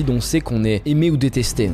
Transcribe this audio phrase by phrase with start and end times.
[0.00, 1.70] feed, on sait qu'on est aimé ou détesté.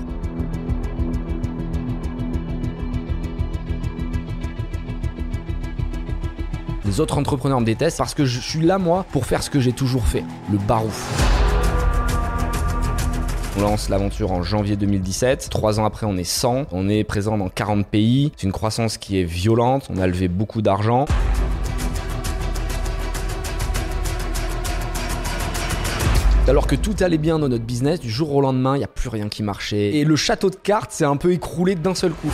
[6.85, 9.61] Les autres entrepreneurs me détestent parce que je suis là, moi, pour faire ce que
[9.61, 11.37] j'ai toujours fait, le barouf.
[13.59, 15.49] On lance l'aventure en janvier 2017.
[15.51, 16.67] Trois ans après, on est 100.
[16.73, 18.33] On est présent dans 40 pays.
[18.37, 19.89] C'est une croissance qui est violente.
[19.89, 21.07] On a levé beaucoup d'argent.
[26.49, 28.89] Alors que tout allait bien dans notre business, du jour au lendemain, il n'y a
[28.89, 29.97] plus rien qui marchait.
[29.97, 32.31] Et le château de cartes s'est un peu écroulé d'un seul coup.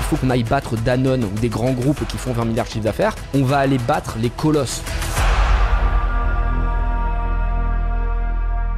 [0.00, 2.70] Il faut qu'on aille battre Danone ou des grands groupes qui font 20 milliards de
[2.70, 3.14] chiffre d'affaires.
[3.32, 4.82] On va aller battre les colosses.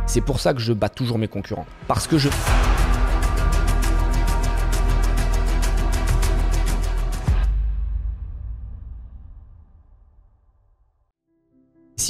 [0.07, 1.67] C'est pour ça que je bats toujours mes concurrents.
[1.89, 2.29] Parce que je...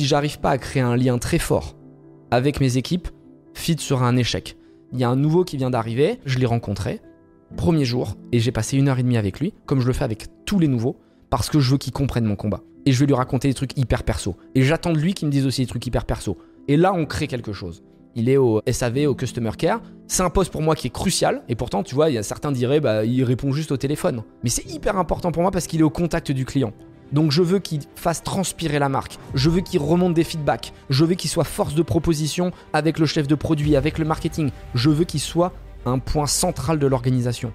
[0.00, 1.76] Si j'arrive pas à créer un lien très fort
[2.30, 3.08] avec mes équipes,
[3.52, 4.56] fit sera un échec.
[4.94, 7.02] Il y a un nouveau qui vient d'arriver, je l'ai rencontré,
[7.58, 10.04] premier jour, et j'ai passé une heure et demie avec lui, comme je le fais
[10.04, 10.96] avec tous les nouveaux,
[11.28, 12.62] parce que je veux qu'il comprenne mon combat.
[12.86, 14.36] Et je vais lui raconter des trucs hyper perso.
[14.54, 16.38] Et j'attends de lui qu'il me dise aussi des trucs hyper perso.
[16.66, 17.82] Et là, on crée quelque chose.
[18.14, 19.82] Il est au SAV, au Customer Care.
[20.06, 21.42] C'est un poste pour moi qui est crucial.
[21.50, 24.22] Et pourtant, tu vois, il y a certains diraient, bah, il répond juste au téléphone.
[24.44, 26.72] Mais c'est hyper important pour moi parce qu'il est au contact du client.
[27.12, 31.04] Donc je veux qu'il fasse transpirer la marque, je veux qu'il remonte des feedbacks, je
[31.04, 34.90] veux qu'il soit force de proposition avec le chef de produit, avec le marketing, je
[34.90, 35.52] veux qu'il soit
[35.86, 37.52] un point central de l'organisation.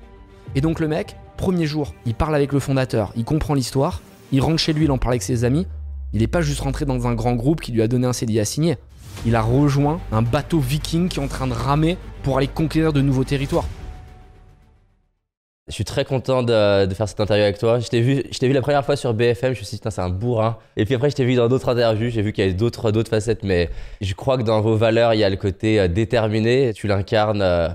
[0.56, 4.42] Et donc le mec, premier jour, il parle avec le fondateur, il comprend l'histoire, il
[4.42, 5.67] rentre chez lui, il en parle avec ses amis,
[6.14, 8.39] il n'est pas juste rentré dans un grand groupe qui lui a donné un CDI
[8.39, 8.78] à signer,
[9.26, 12.94] il a rejoint un bateau viking qui est en train de ramer pour aller conquérir
[12.94, 13.66] de nouveaux territoires.
[15.67, 17.80] Je suis très content de, de faire cette interview avec toi.
[17.80, 19.89] Je t'ai vu, je vu la première fois sur BFM, je me suis dit, putain,
[19.89, 20.59] c'est un bourrin.
[20.77, 22.91] Et puis après, je t'ai vu dans d'autres interviews, j'ai vu qu'il y avait d'autres,
[22.91, 25.88] d'autres facettes, mais je crois que dans vos valeurs, il y a le côté euh,
[25.88, 26.71] déterminé.
[26.75, 27.69] Tu l'incarnes euh,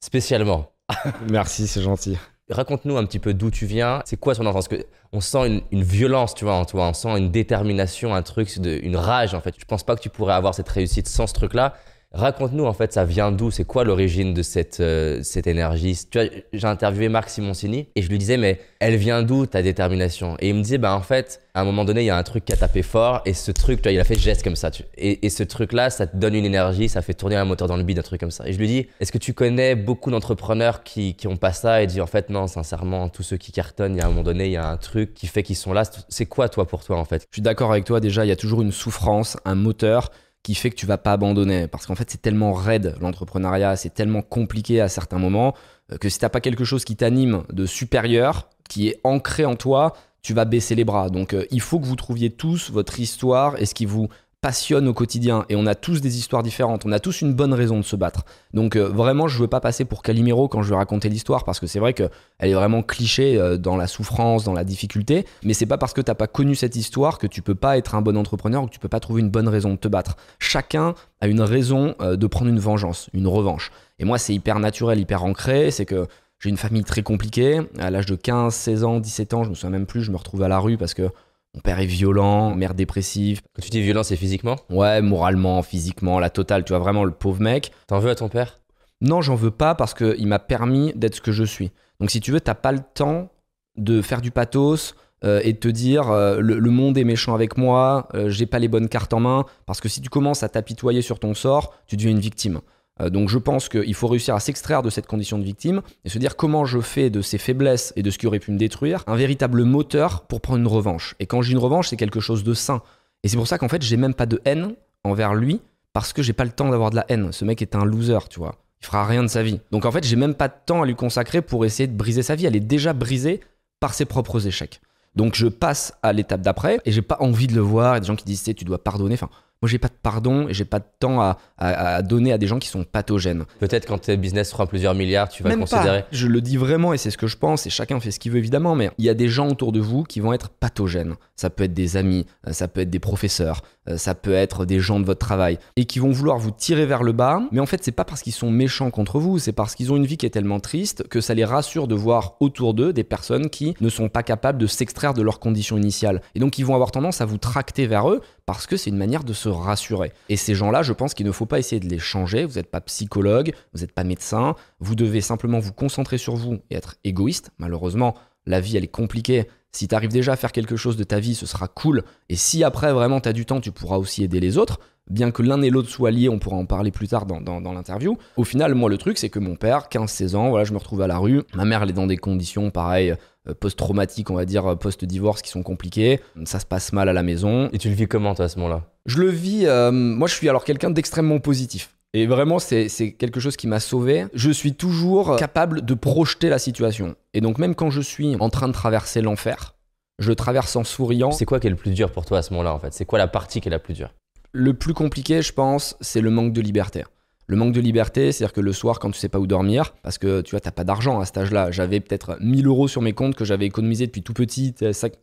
[0.00, 0.72] spécialement.
[1.30, 2.18] Merci, c'est gentil.
[2.50, 4.02] Raconte-nous un petit peu d'où tu viens.
[4.04, 4.66] C'est quoi ton enfance?
[4.66, 6.88] Que On sent une, une violence, tu vois, en toi.
[6.88, 9.54] On sent une détermination, un truc, de, une rage, en fait.
[9.56, 11.74] Je pense pas que tu pourrais avoir cette réussite sans ce truc-là.
[12.12, 13.50] Raconte-nous, en fait, ça vient d'où?
[13.50, 15.94] C'est quoi l'origine de cette, euh, cette énergie?
[16.10, 19.60] Tu vois, j'ai interviewé Marc Simoncini et je lui disais, mais elle vient d'où ta
[19.60, 20.34] détermination?
[20.40, 22.22] Et il me disait, bah en fait, à un moment donné, il y a un
[22.22, 24.56] truc qui a tapé fort et ce truc, tu vois, il a fait geste comme
[24.56, 24.70] ça.
[24.96, 27.76] Et, et ce truc-là, ça te donne une énergie, ça fait tourner un moteur dans
[27.76, 28.48] le bide, un truc comme ça.
[28.48, 31.82] Et je lui dis, est-ce que tu connais beaucoup d'entrepreneurs qui, qui ont pas ça
[31.82, 34.22] et dit, en fait, non, sincèrement, tous ceux qui cartonnent, il y a un moment
[34.22, 35.82] donné, il y a un truc qui fait qu'ils sont là.
[36.08, 37.26] C'est quoi, toi, pour toi, en fait?
[37.30, 40.10] Je suis d'accord avec toi, déjà, il y a toujours une souffrance, un moteur
[40.48, 41.68] qui fait que tu vas pas abandonner.
[41.68, 45.54] Parce qu'en fait, c'est tellement raide l'entrepreneuriat, c'est tellement compliqué à certains moments,
[45.92, 49.56] euh, que si t'as pas quelque chose qui t'anime de supérieur, qui est ancré en
[49.56, 49.92] toi,
[50.22, 51.10] tu vas baisser les bras.
[51.10, 54.08] Donc euh, il faut que vous trouviez tous votre histoire et ce qui vous
[54.40, 55.44] passionne au quotidien.
[55.48, 57.96] Et on a tous des histoires différentes, on a tous une bonne raison de se
[57.96, 58.24] battre.
[58.54, 61.58] Donc euh, vraiment, je veux pas passer pour Calimero quand je vais raconter l'histoire, parce
[61.58, 62.10] que c'est vrai qu'elle
[62.40, 66.00] est vraiment cliché euh, dans la souffrance, dans la difficulté, mais c'est pas parce que
[66.00, 68.72] t'as pas connu cette histoire que tu peux pas être un bon entrepreneur ou que
[68.72, 70.16] tu peux pas trouver une bonne raison de te battre.
[70.38, 73.72] Chacun a une raison euh, de prendre une vengeance, une revanche.
[73.98, 76.06] Et moi, c'est hyper naturel, hyper ancré, c'est que
[76.38, 77.62] j'ai une famille très compliquée.
[77.80, 80.16] À l'âge de 15, 16 ans, 17 ans, je me souviens même plus, je me
[80.16, 81.10] retrouve à la rue parce que
[81.54, 83.40] mon père est violent, mère dépressive.
[83.54, 84.56] Quand tu dis violence, c'est physiquement?
[84.70, 86.64] Ouais, moralement, physiquement, la totale.
[86.64, 87.72] Tu vois, vraiment le pauvre mec.
[87.86, 88.60] T'en veux à ton père?
[89.00, 91.72] Non, j'en veux pas parce qu'il m'a permis d'être ce que je suis.
[92.00, 93.30] Donc, si tu veux, t'as pas le temps
[93.76, 94.94] de faire du pathos
[95.24, 98.46] euh, et de te dire euh, le, le monde est méchant avec moi, euh, j'ai
[98.46, 99.44] pas les bonnes cartes en main.
[99.66, 102.60] Parce que si tu commences à t'apitoyer sur ton sort, tu deviens une victime.
[103.00, 106.08] Euh, donc, je pense qu'il faut réussir à s'extraire de cette condition de victime et
[106.08, 108.58] se dire comment je fais de ces faiblesses et de ce qui aurait pu me
[108.58, 111.14] détruire un véritable moteur pour prendre une revanche.
[111.20, 112.82] Et quand j'ai une revanche, c'est quelque chose de sain.
[113.22, 115.60] Et c'est pour ça qu'en fait, j'ai même pas de haine envers lui
[115.92, 117.32] parce que j'ai pas le temps d'avoir de la haine.
[117.32, 118.54] Ce mec est un loser, tu vois.
[118.80, 119.60] Il fera rien de sa vie.
[119.72, 122.22] Donc en fait, j'ai même pas de temps à lui consacrer pour essayer de briser
[122.22, 122.46] sa vie.
[122.46, 123.40] Elle est déjà brisée
[123.80, 124.80] par ses propres échecs.
[125.16, 127.94] Donc je passe à l'étape d'après et j'ai pas envie de le voir.
[127.94, 129.14] A des gens qui disent, tu dois pardonner.
[129.14, 129.30] Enfin,
[129.62, 132.38] moi j'ai pas de pardon et j'ai pas de temps à, à- à donner à
[132.38, 133.44] des gens qui sont pathogènes.
[133.58, 136.02] Peut-être quand tes business feront plusieurs milliards, tu vas Même considérer.
[136.02, 136.08] pas.
[136.12, 138.32] Je le dis vraiment et c'est ce que je pense et chacun fait ce qu'il
[138.32, 141.14] veut évidemment, mais il y a des gens autour de vous qui vont être pathogènes.
[141.36, 144.64] Ça peut être des amis, euh, ça peut être des professeurs, euh, ça peut être
[144.64, 147.40] des gens de votre travail et qui vont vouloir vous tirer vers le bas.
[147.52, 149.96] Mais en fait, c'est pas parce qu'ils sont méchants contre vous, c'est parce qu'ils ont
[149.96, 153.04] une vie qui est tellement triste que ça les rassure de voir autour d'eux des
[153.04, 156.22] personnes qui ne sont pas capables de s'extraire de leurs conditions initiales.
[156.34, 158.96] Et donc, ils vont avoir tendance à vous tracter vers eux parce que c'est une
[158.96, 160.10] manière de se rassurer.
[160.30, 162.46] Et ces gens-là, je pense qu'il ne faut pas essayer de les changer.
[162.46, 164.54] Vous n'êtes pas psychologue, vous n'êtes pas médecin.
[164.80, 167.50] Vous devez simplement vous concentrer sur vous et être égoïste.
[167.58, 168.14] Malheureusement,
[168.46, 171.20] la vie, elle est compliquée Si tu arrives déjà à faire quelque chose de ta
[171.20, 172.04] vie, ce sera cool.
[172.30, 174.80] Et si après vraiment tu as du temps, tu pourras aussi aider les autres.
[175.10, 178.16] Bien que l'un et l'autre soient liés, on pourra en parler plus tard dans, l'interview.
[178.38, 181.02] Au final, moi, le truc, c'est que mon père, 15-16 ans, voilà, je me retrouve
[181.02, 181.42] à la rue.
[181.54, 183.16] Ma mère, elle est dans des conditions, pareil, euh,
[183.54, 186.20] post-traumatiques, on va dire, euh, post-divorce, qui sont compliquées.
[186.44, 187.68] Ça se passe mal à la maison.
[187.72, 188.84] Et tu le vis comment, toi, à ce moment-là?
[189.06, 189.66] Je le vis.
[189.66, 191.94] Euh, moi, je suis alors quelqu'un d'extrêmement positif.
[192.14, 194.26] Et vraiment, c'est quelque chose qui m'a sauvé.
[194.32, 197.16] Je suis toujours capable de projeter la situation.
[197.34, 199.74] Et donc, même quand je suis en train de traverser l'enfer,
[200.18, 201.32] je traverse en souriant.
[201.32, 202.94] C'est quoi qui est le plus dur pour toi à ce moment-là, en fait?
[202.94, 204.14] C'est quoi la partie qui est la plus dure?
[204.52, 207.04] Le plus compliqué, je pense, c'est le manque de liberté.
[207.50, 210.18] Le manque de liberté, c'est-à-dire que le soir, quand tu sais pas où dormir, parce
[210.18, 211.70] que tu vois, t'as pas d'argent à cet âge-là.
[211.70, 214.74] J'avais peut-être 1000 euros sur mes comptes que j'avais économisé depuis tout petit.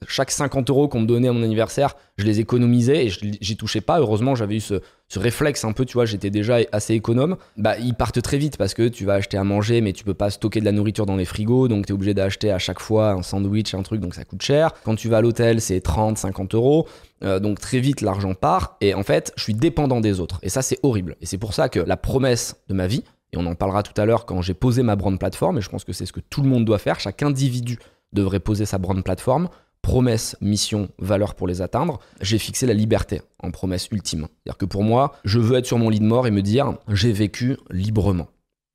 [0.08, 3.82] Chaque 50 euros qu'on me donnait à mon anniversaire, je les économisais et j'y touchais
[3.82, 4.00] pas.
[4.00, 7.78] Heureusement, j'avais eu ce, ce réflexe un peu, tu vois, j'étais déjà assez économe, bah
[7.78, 10.30] ils partent très vite parce que tu vas acheter à manger mais tu peux pas
[10.30, 13.12] stocker de la nourriture dans les frigos donc tu es obligé d'acheter à chaque fois
[13.12, 14.72] un sandwich, un truc donc ça coûte cher.
[14.84, 16.88] Quand tu vas à l'hôtel c'est 30, 50 euros.
[17.24, 20.50] Euh, donc très vite l'argent part et en fait je suis dépendant des autres et
[20.50, 23.46] ça c'est horrible et c'est pour ça que la promesse de ma vie et on
[23.46, 25.94] en parlera tout à l'heure quand j'ai posé ma brand plateforme et je pense que
[25.94, 27.80] c'est ce que tout le monde doit faire chaque individu
[28.12, 29.48] devrait poser sa brand plateforme
[29.86, 34.22] promesse, mission, valeur pour les atteindre, j'ai fixé la liberté en promesse ultime.
[34.22, 36.74] C'est-à-dire que pour moi, je veux être sur mon lit de mort et me dire
[36.88, 38.26] j'ai vécu librement.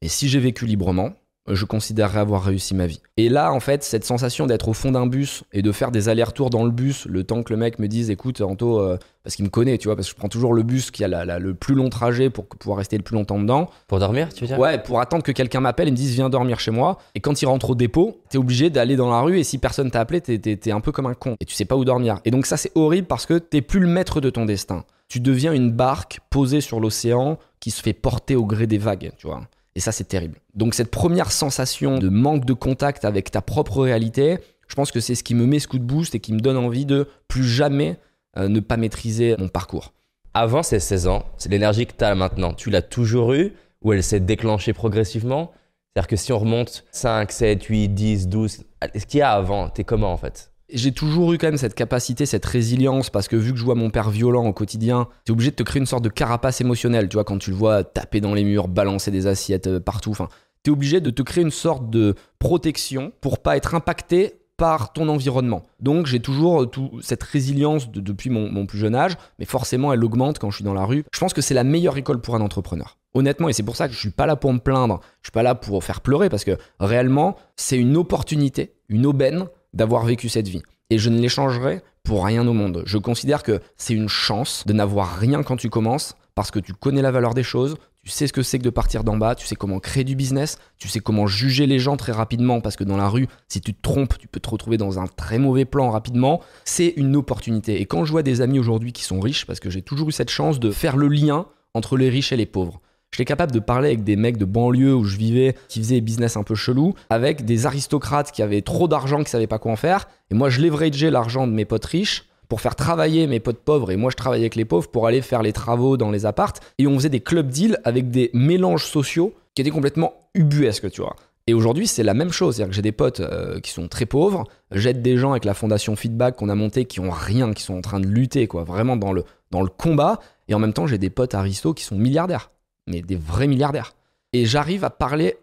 [0.02, 1.14] Et si j'ai vécu librement,
[1.54, 3.00] je considérerais avoir réussi ma vie.
[3.16, 6.08] Et là, en fait, cette sensation d'être au fond d'un bus et de faire des
[6.08, 9.36] allers-retours dans le bus, le temps que le mec me dise, écoute, Anto, euh, parce
[9.36, 11.54] qu'il me connaît, tu vois, parce que je prends toujours le bus qui a le
[11.54, 13.68] plus long trajet pour pouvoir rester le plus longtemps dedans.
[13.88, 14.58] Pour dormir, tu veux dire?
[14.58, 16.98] Ouais, pour attendre que quelqu'un m'appelle et me dise, viens dormir chez moi.
[17.14, 19.90] Et quand il rentre au dépôt, t'es obligé d'aller dans la rue et si personne
[19.90, 22.20] t'a appelé, t'es un peu comme un con et tu sais pas où dormir.
[22.24, 24.84] Et donc ça, c'est horrible parce que t'es plus le maître de ton destin.
[25.08, 29.10] Tu deviens une barque posée sur l'océan qui se fait porter au gré des vagues,
[29.18, 29.42] tu vois.
[29.80, 30.36] Et ça, c'est terrible.
[30.54, 34.36] Donc cette première sensation de manque de contact avec ta propre réalité,
[34.68, 36.40] je pense que c'est ce qui me met ce coup de boost et qui me
[36.40, 37.96] donne envie de plus jamais
[38.36, 39.94] euh, ne pas maîtriser mon parcours.
[40.34, 42.52] Avant ces 16 ans, c'est l'énergie que tu as maintenant.
[42.52, 45.50] Tu l'as toujours eue ou elle s'est déclenchée progressivement?
[45.94, 48.64] C'est-à-dire que si on remonte 5, 7, 8, 10, 12,
[48.96, 50.52] ce qu'il y a avant, t'es comment en fait?
[50.72, 53.74] J'ai toujours eu quand même cette capacité, cette résilience, parce que vu que je vois
[53.74, 57.08] mon père violent au quotidien, t'es obligé de te créer une sorte de carapace émotionnelle,
[57.08, 60.10] tu vois, quand tu le vois taper dans les murs, balancer des assiettes euh, partout,
[60.10, 60.28] enfin,
[60.62, 65.08] t'es obligé de te créer une sorte de protection pour pas être impacté par ton
[65.08, 65.62] environnement.
[65.80, 66.70] Donc j'ai toujours euh,
[67.00, 70.74] cette résilience depuis mon, plus jeune âge, mais forcément elle augmente quand je suis dans
[70.74, 71.02] la rue.
[71.14, 72.98] Je pense que c'est la meilleure école pour un entrepreneur.
[73.14, 75.32] Honnêtement, et c'est pour ça que je suis pas là pour me plaindre, je suis
[75.32, 80.28] pas là pour faire pleurer, parce que réellement, c'est une opportunité, une aubaine d'avoir vécu
[80.28, 80.62] cette vie.
[80.90, 82.82] Et je ne l'échangerai pour rien au monde.
[82.86, 86.72] Je considère que c'est une chance de n'avoir rien quand tu commences parce que tu
[86.72, 89.34] connais la valeur des choses, tu sais ce que c'est que de partir d'en bas,
[89.34, 92.76] tu sais comment créer du business, tu sais comment juger les gens très rapidement parce
[92.76, 95.38] que dans la rue, si tu te trompes, tu peux te retrouver dans un très
[95.38, 96.40] mauvais plan rapidement.
[96.64, 97.80] C'est une opportunité.
[97.80, 100.12] Et quand je vois des amis aujourd'hui qui sont riches, parce que j'ai toujours eu
[100.12, 102.80] cette chance de faire le lien entre les riches et les pauvres.
[103.12, 106.00] J'étais capable de parler avec des mecs de banlieue où je vivais, qui faisaient des
[106.00, 109.72] business un peu chelou, avec des aristocrates qui avaient trop d'argent, qui savaient pas quoi
[109.72, 110.08] en faire.
[110.30, 113.90] Et moi, je leverageais l'argent de mes potes riches pour faire travailler mes potes pauvres.
[113.90, 116.60] Et moi, je travaillais avec les pauvres pour aller faire les travaux dans les appartes.
[116.78, 121.00] Et on faisait des club deals avec des mélanges sociaux qui étaient complètement ubuesques, tu
[121.00, 121.16] vois.
[121.48, 122.56] Et aujourd'hui, c'est la même chose.
[122.56, 124.44] C'est-à-dire que j'ai des potes euh, qui sont très pauvres.
[124.70, 127.74] J'aide des gens avec la fondation Feedback qu'on a montée qui ont rien, qui sont
[127.74, 130.20] en train de lutter, quoi, vraiment dans le, dans le combat.
[130.46, 132.50] Et en même temps, j'ai des potes aristos qui sont milliardaires
[132.90, 133.94] mais des vrais milliardaires.
[134.32, 135.36] Et j'arrive à parler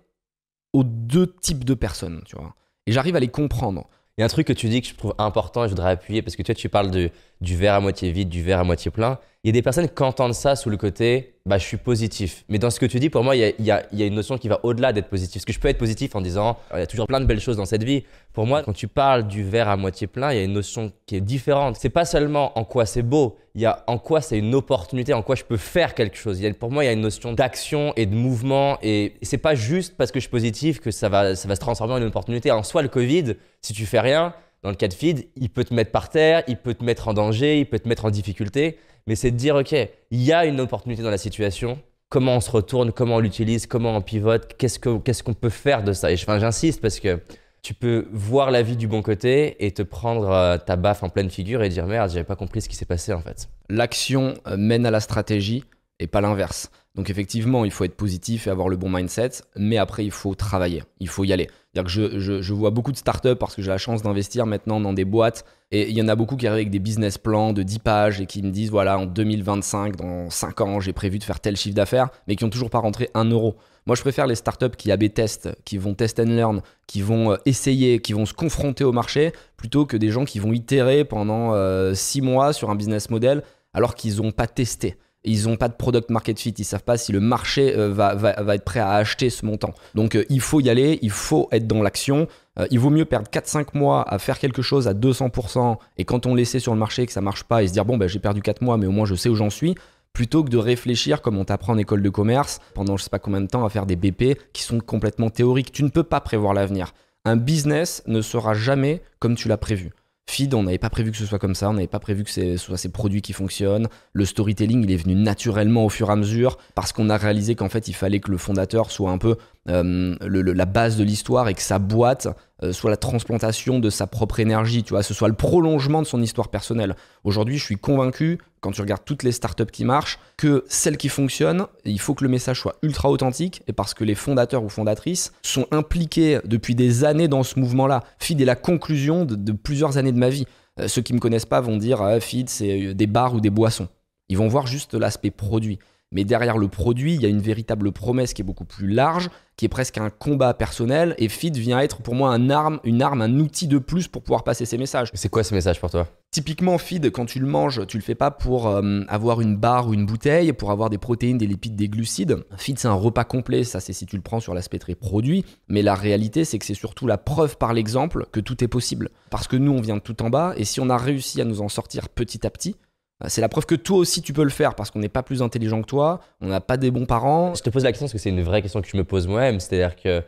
[0.73, 2.55] aux deux types de personnes, tu vois.
[2.85, 3.87] Et j'arrive à les comprendre.
[4.17, 5.91] Il y a un truc que tu dis que je trouve important et je voudrais
[5.91, 7.11] appuyer parce que toi, tu parles de,
[7.41, 9.19] du verre à moitié vide, du verre à moitié plein.
[9.47, 12.43] Il y a des personnes qui entendent ça sous le côté bah, je suis positif.
[12.49, 14.59] Mais dans ce que tu dis, pour moi, il y a, une notion qui va
[14.63, 15.35] au-delà d'être positif.
[15.35, 17.39] Parce que je peux être positif en disant il y a toujours plein de belles
[17.39, 18.03] choses dans cette vie.
[18.33, 20.91] Pour moi, quand tu parles du verre à moitié plein, il y a une notion
[21.05, 21.77] qui est différente.
[21.79, 25.13] C'est pas seulement en quoi c'est beau, il y a en quoi c'est une opportunité,
[25.13, 26.41] en quoi je peux faire quelque chose.
[26.59, 28.77] pour moi, il y a une notion d'action et de mouvement.
[28.83, 31.61] Et c'est pas juste parce que je suis positif que ça va, ça va se
[31.61, 32.51] transformer en une opportunité.
[32.51, 34.33] En soi, le Covid, si tu fais rien,
[34.63, 37.07] dans le cas de feed, il peut te mettre par terre, il peut te mettre
[37.07, 38.77] en danger, il peut te mettre en difficulté.
[39.05, 41.79] Mais c'est de dire, OK, il y a une opportunité dans la situation.
[42.09, 45.93] Comment on se retourne, comment on l'utilise, comment on pivote, qu'est-ce qu'on peut faire de
[45.93, 46.11] ça?
[46.11, 47.19] Et j'insiste parce que
[47.61, 51.09] tu peux voir la vie du bon côté et te prendre euh, ta baffe en
[51.09, 53.49] pleine figure et dire merde, j'avais pas compris ce qui s'est passé en fait.
[53.67, 55.65] L'action euh, mène à la stratégie
[55.99, 56.71] et pas l'inverse.
[56.97, 60.33] Donc effectivement, il faut être positif et avoir le bon mindset, mais après, il faut
[60.33, 61.47] travailler, il faut y aller.
[61.85, 65.45] Je, vois beaucoup de startups parce que j'ai la chance d'investir maintenant dans des boîtes,
[65.69, 68.19] et il y en a beaucoup qui arrivent avec des business plans de 10 pages
[68.19, 71.55] et qui me disent, voilà, en 2025, dans 5 ans, j'ai prévu de faire tel
[71.55, 73.57] chiffre d'affaires, mais qui ont toujours pas rentré un euro.
[73.85, 77.33] Moi, je préfère les startups qui AB testent, qui vont test and learn, qui vont
[77.33, 81.05] euh, essayer, qui vont se confronter au marché, plutôt que des gens qui vont itérer
[81.05, 81.53] pendant
[81.93, 84.97] 6 mois sur un business model alors qu'ils n'ont pas testé.
[85.27, 88.15] Ils n'ont pas de product market fit, ils savent pas si le marché euh, va,
[88.15, 89.73] va- être prêt à acheter ce montant.
[89.93, 92.27] Donc euh, il faut y aller, il faut être dans l'action.
[92.59, 96.25] Euh, il vaut mieux perdre 4-5 mois à faire quelque chose à 200% et quand
[96.25, 98.19] on laissait sur le marché que ça marche pas et se dire bon ben j'ai
[98.19, 99.75] perdu 4 mois mais au moins je sais où j'en suis
[100.13, 103.19] plutôt que de réfléchir comme on t'apprend en école de commerce pendant je sais pas
[103.19, 105.71] combien de temps à faire des BP qui sont complètement théoriques.
[105.71, 106.93] Tu ne peux pas prévoir l'avenir.
[107.25, 109.91] Un business ne sera jamais comme tu l'as prévu.
[110.29, 112.29] Feed, on n'avait pas prévu que ce soit comme ça, on n'avait pas prévu que
[112.29, 113.87] ce soit ces produits qui fonctionnent.
[114.11, 117.55] Le storytelling, il est venu naturellement au fur et à mesure parce qu'on a réalisé
[117.55, 119.37] qu'en fait, il fallait que le fondateur soit un peu
[119.69, 122.27] euh, la base de l'histoire et que sa boîte
[122.63, 126.07] euh, soit la transplantation de sa propre énergie, tu vois, ce soit le prolongement de
[126.07, 126.95] son histoire personnelle.
[127.23, 131.09] Aujourd'hui, je suis convaincu, quand tu regardes toutes les startups qui marchent, que celles qui
[131.09, 134.69] fonctionnent, il faut que le message soit ultra authentique et parce que les fondateurs ou
[134.69, 138.03] fondatrices sont impliqués depuis des années dans ce mouvement-là.
[138.19, 140.45] Feed est la conclusion de, plusieurs années de ma vie.
[140.79, 143.49] Euh, ceux qui me connaissent pas vont dire ah, Feed, c'est des bars ou des
[143.49, 143.87] boissons.
[144.29, 145.77] Ils vont voir juste l'aspect produit.
[146.11, 149.29] Mais derrière le produit, il y a une véritable promesse qui est beaucoup plus large,
[149.57, 151.15] qui est presque un combat personnel.
[151.17, 154.23] Et Feed vient être pour moi un arme, une arme, un outil de plus pour
[154.23, 155.09] pouvoir passer ces messages.
[155.13, 156.07] C'est quoi ce message pour toi?
[156.31, 159.87] Typiquement, feed, quand tu le manges, tu le fais pas pour euh, avoir une barre
[159.87, 162.37] ou une bouteille, pour avoir des protéines, des lipides, des glucides.
[162.57, 165.45] Feed, c'est un repas complet, ça c'est si tu le prends sur l'aspect très produit.
[165.69, 169.09] Mais la réalité, c'est que c'est surtout la preuve par l'exemple que tout est possible.
[169.29, 171.45] Parce que nous, on vient de tout en bas, et si on a réussi à
[171.45, 172.75] nous en sortir petit à petit,
[173.25, 175.41] c'est la preuve que toi aussi tu peux le faire parce qu'on n'est pas plus
[175.41, 177.55] intelligent que toi, on n'a pas des bons parents.
[177.55, 179.27] Je te pose la question parce que c'est une vraie question que je me pose
[179.27, 179.59] moi-même.
[179.59, 180.23] C'est-à-dire que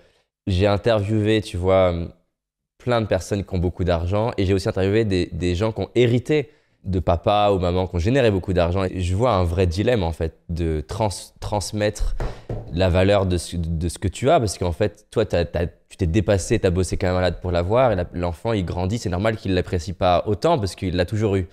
[0.48, 1.94] j'ai interviewé, tu vois,
[2.80, 5.82] plein de personnes qui ont beaucoup d'argent et j'ai aussi interviewé des, des gens qui
[5.82, 6.50] ont hérité
[6.86, 8.86] de papa ou maman, qui ont généré beaucoup d'argent.
[8.92, 12.16] Je vois un vrai dilemme, en fait, de trans- transmettre
[12.72, 16.08] la valeur de ce, de ce que tu as parce qu'en fait, toi, tu t'es
[16.08, 18.98] dépassé, tu as bossé comme un malade pour l'avoir et l'enfant, il grandit.
[18.98, 21.48] C'est normal qu'il ne l'apprécie pas autant parce qu'il l'a toujours eu.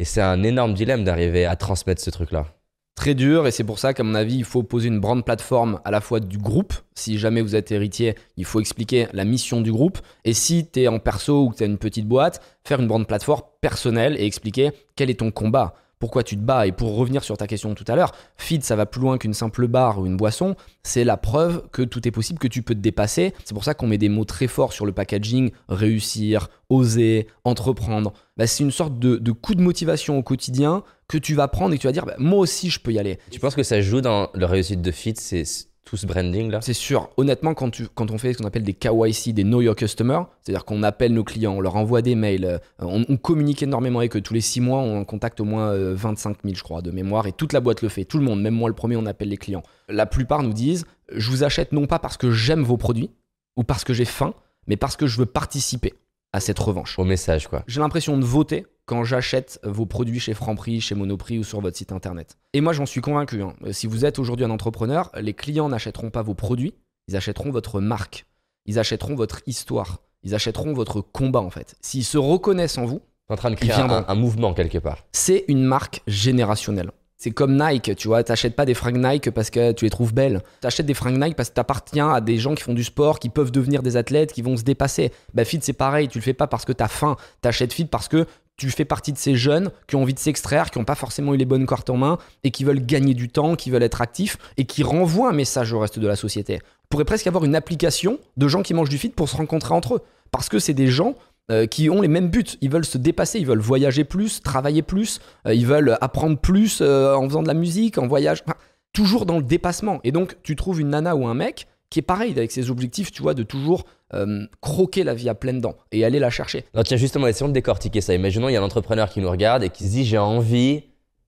[0.00, 2.46] Et c'est un énorme dilemme d'arriver à transmettre ce truc-là.
[2.94, 5.78] très dur et c'est pour ça qu'à mon avis il faut poser une brand plateforme
[5.84, 6.72] à la fois du groupe.
[6.94, 9.98] Si jamais vous êtes héritier il faut expliquer la mission du groupe.
[10.24, 12.88] Et si tu es en perso ou que tu as une petite boîte faire une
[12.88, 16.66] brand plateforme personnelle et expliquer quel est ton combat pourquoi tu te bats.
[16.66, 19.34] Et pour revenir sur ta question tout à l'heure feed ça va plus loin qu'une
[19.34, 20.56] simple barre ou une boisson.
[20.82, 23.32] C'est la preuve que tout est possible que tu peux te dépasser.
[23.44, 25.52] C'est pour ça qu'on met des mots très forts sur le packaging.
[25.68, 28.12] Réussir oser entreprendre.
[28.36, 31.76] Bah, c'est une sorte de, coup de motivation au quotidien que tu vas prendre et
[31.76, 33.18] que tu vas dire bah, moi aussi je peux y aller.
[33.30, 36.72] Tu penses que ça joue dans la réussite de c'est c'est tout ce branding-là C'est
[36.72, 37.10] sûr.
[37.16, 40.20] Honnêtement, quand, tu, quand on fait ce qu'on appelle des KYC, des Know Your Customer,
[40.40, 43.98] c'est-à-dire qu'on appelle nos clients, on leur envoie des mails, euh, on, on communique énormément
[43.98, 44.20] avec eux.
[44.20, 47.26] Tous les six mois, on contacte au moins euh, 25 000, je crois, de mémoire,
[47.26, 48.04] et toute la boîte le fait.
[48.04, 49.64] Tout le monde, même moi le premier, on appelle les clients.
[49.88, 53.10] La plupart nous disent je vous achète non pas parce que j'aime vos produits
[53.56, 54.32] ou parce que j'ai faim,
[54.68, 55.94] mais parce que je veux participer
[56.32, 57.00] à cette revanche.
[57.00, 57.64] Au message, quoi.
[57.66, 61.76] J'ai l'impression de voter quand j'achète vos produits chez Franprix, chez Monoprix ou sur votre
[61.76, 62.36] site internet.
[62.54, 63.40] Et moi, j'en suis convaincu.
[63.40, 63.54] hein.
[63.70, 66.74] Si vous êtes aujourd'hui un entrepreneur, les clients n'achèteront pas vos produits,
[67.06, 68.26] ils achèteront votre marque.
[68.66, 69.98] Ils achèteront votre histoire.
[70.24, 71.76] Ils achèteront votre combat, en fait.
[71.80, 75.04] S'ils se reconnaissent en vous, en train de créer un mouvement quelque part.
[75.12, 76.90] c'est une marque générationnelle.
[77.16, 80.14] C'est comme Nike, tu vois, t'achètes pas des fringues Nike parce que tu les trouves
[80.14, 80.40] belles.
[80.62, 83.28] T'achètes des fringues Nike parce que t'appartiens à des gens qui font du sport, qui
[83.28, 85.12] peuvent devenir des athlètes, qui vont se dépasser.
[85.34, 87.16] Bah Fit c'est pareil, tu le fais pas parce que t'as faim.
[87.42, 88.24] T'achètes Fit parce que
[88.60, 91.32] tu fais partie de ces jeunes qui ont envie de s'extraire, qui n'ont pas forcément
[91.32, 94.02] eu les bonnes cartes en main et qui veulent gagner du temps, qui veulent être
[94.02, 96.60] actifs et qui renvoient un message au reste de la société.
[96.84, 99.72] On pourrait presque avoir une application de gens qui mangent du fit pour se rencontrer
[99.72, 100.00] entre eux.
[100.30, 101.14] Parce que c'est des gens
[101.50, 102.44] euh, qui ont les mêmes buts.
[102.60, 106.80] Ils veulent se dépasser, ils veulent voyager plus, travailler plus, euh, ils veulent apprendre plus
[106.82, 108.44] euh, en faisant de la musique, en voyage.
[108.92, 110.00] Toujours dans le dépassement.
[110.04, 113.10] Et donc, tu trouves une nana ou un mec qui est pareil avec ses objectifs,
[113.10, 116.64] tu vois, de toujours euh, croquer la vie à pleines dents et aller la chercher.
[116.74, 118.14] Non, tiens, justement, essayons de décortiquer ça.
[118.14, 120.82] Imaginons, il y a un entrepreneur qui nous regarde et qui se dit J'ai envie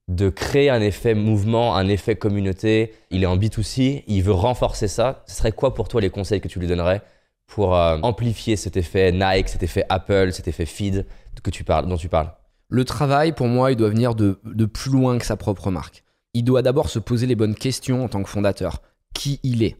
[0.08, 2.92] de créer un effet mouvement, un effet communauté.
[3.10, 5.22] Il est en B2C, il veut renforcer ça.
[5.26, 7.02] Ce serait quoi pour toi les conseils que tu lui donnerais
[7.46, 11.06] pour euh, amplifier cet effet Nike, cet effet Apple, cet effet feed
[11.42, 12.32] que tu parles, dont tu parles?
[12.68, 16.02] Le travail, pour moi, il doit venir de, de plus loin que sa propre marque.
[16.34, 18.80] Il doit d'abord se poser les bonnes questions en tant que fondateur.
[19.12, 19.76] Qui il est?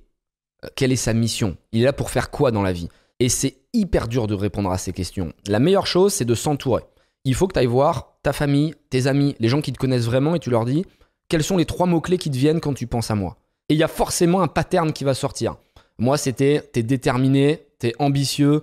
[0.76, 1.56] Quelle est sa mission?
[1.72, 2.88] Il est là pour faire quoi dans la vie?
[3.20, 5.32] Et c'est hyper dur de répondre à ces questions.
[5.46, 6.82] La meilleure chose, c'est de s'entourer.
[7.24, 10.06] Il faut que tu ailles voir ta famille, tes amis, les gens qui te connaissent
[10.06, 10.84] vraiment et tu leur dis
[11.28, 13.36] quels sont les trois mots-clés qui te viennent quand tu penses à moi?
[13.68, 15.56] Et il y a forcément un pattern qui va sortir.
[15.98, 18.62] Moi, c'était t'es déterminé, t'es ambitieux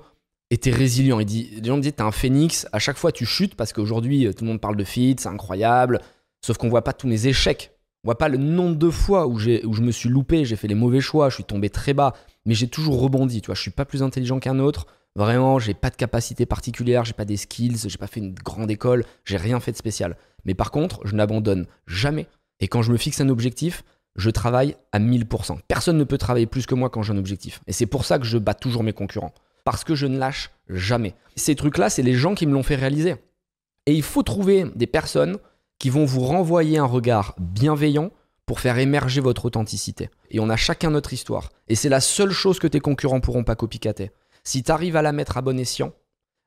[0.51, 1.19] et t'es résilient.
[1.19, 3.73] Il dit, les gens me disent t'es un phénix, à chaque fois tu chutes parce
[3.73, 6.01] qu'aujourd'hui tout le monde parle de fit, c'est incroyable.
[6.45, 7.71] Sauf qu'on voit pas tous mes échecs.
[8.03, 9.37] Voit pas le nombre de fois où, où
[9.73, 12.13] je me suis loupé, j'ai fait les mauvais choix, je suis tombé très bas,
[12.45, 13.41] mais j'ai toujours rebondi.
[13.41, 14.87] Tu vois, je suis pas plus intelligent qu'un autre.
[15.15, 18.71] Vraiment, j'ai pas de capacité particulière, j'ai pas des skills, j'ai pas fait une grande
[18.71, 20.15] école, j'ai rien fait de spécial.
[20.45, 22.27] Mais par contre, je n'abandonne jamais.
[22.59, 23.83] Et quand je me fixe un objectif,
[24.15, 25.59] je travaille à 1000%.
[25.67, 27.61] Personne ne peut travailler plus que moi quand j'ai un objectif.
[27.67, 29.33] Et c'est pour ça que je bats toujours mes concurrents.
[29.65, 31.15] Parce que je ne lâche jamais.
[31.35, 33.15] Ces trucs-là, c'est les gens qui me l'ont fait réaliser.
[33.85, 35.37] Et il faut trouver des personnes
[35.79, 38.11] qui vont vous renvoyer un regard bienveillant
[38.45, 40.09] pour faire émerger votre authenticité.
[40.29, 41.49] Et on a chacun notre histoire.
[41.67, 44.11] Et c'est la seule chose que tes concurrents pourront pas copycater.
[44.43, 45.93] Si tu arrives à la mettre à bon escient,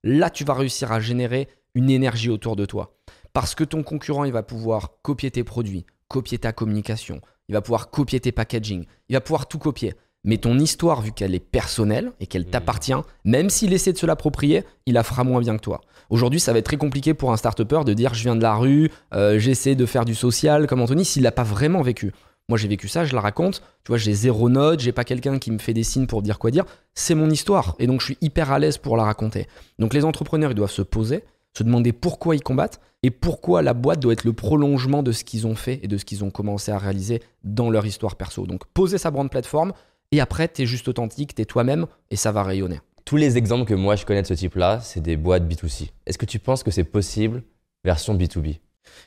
[0.05, 2.97] là tu vas réussir à générer une énergie autour de toi.
[3.33, 7.63] Parce que ton concurrent, il va pouvoir copier tes produits, copier ta communication, il va
[7.63, 9.95] pouvoir copier tes packaging, il va pouvoir tout copier.
[10.25, 12.51] Mais ton histoire, vu qu'elle est personnelle et qu'elle mmh.
[12.51, 12.93] t'appartient,
[13.25, 15.81] même s'il essaie de se l'approprier, il la fera moins bien que toi.
[16.13, 18.55] Aujourd'hui, ça va être très compliqué pour un start de dire je viens de la
[18.55, 22.13] rue, euh, j'essaie de faire du social comme Anthony, s'il l'a pas vraiment vécu.
[22.51, 23.63] Moi, j'ai vécu ça, je la raconte.
[23.83, 26.39] Tu vois, j'ai zéro note, j'ai pas quelqu'un qui me fait des signes pour dire
[26.39, 26.67] quoi dire.
[26.93, 27.77] C'est mon histoire.
[27.79, 29.47] Et donc, je suis hyper à l'aise pour la raconter.
[29.79, 31.25] Donc, les entrepreneurs, ils doivent se poser,
[31.57, 35.25] se demander pourquoi ils combattent et pourquoi la boîte doit être le prolongement de ce
[35.25, 38.45] qu'ils ont fait et de ce qu'ils ont commencé à réaliser dans leur histoire perso.
[38.47, 39.73] Donc, poser sa brand plateforme
[40.11, 42.81] et après, tu es juste authentique, tu es toi-même et ça va rayonner.
[43.05, 45.91] Tous les exemples que moi je connais de ce type-là, c'est des boîtes B2C.
[46.07, 47.43] Est-ce que tu penses que c'est possible
[47.85, 48.59] version B2B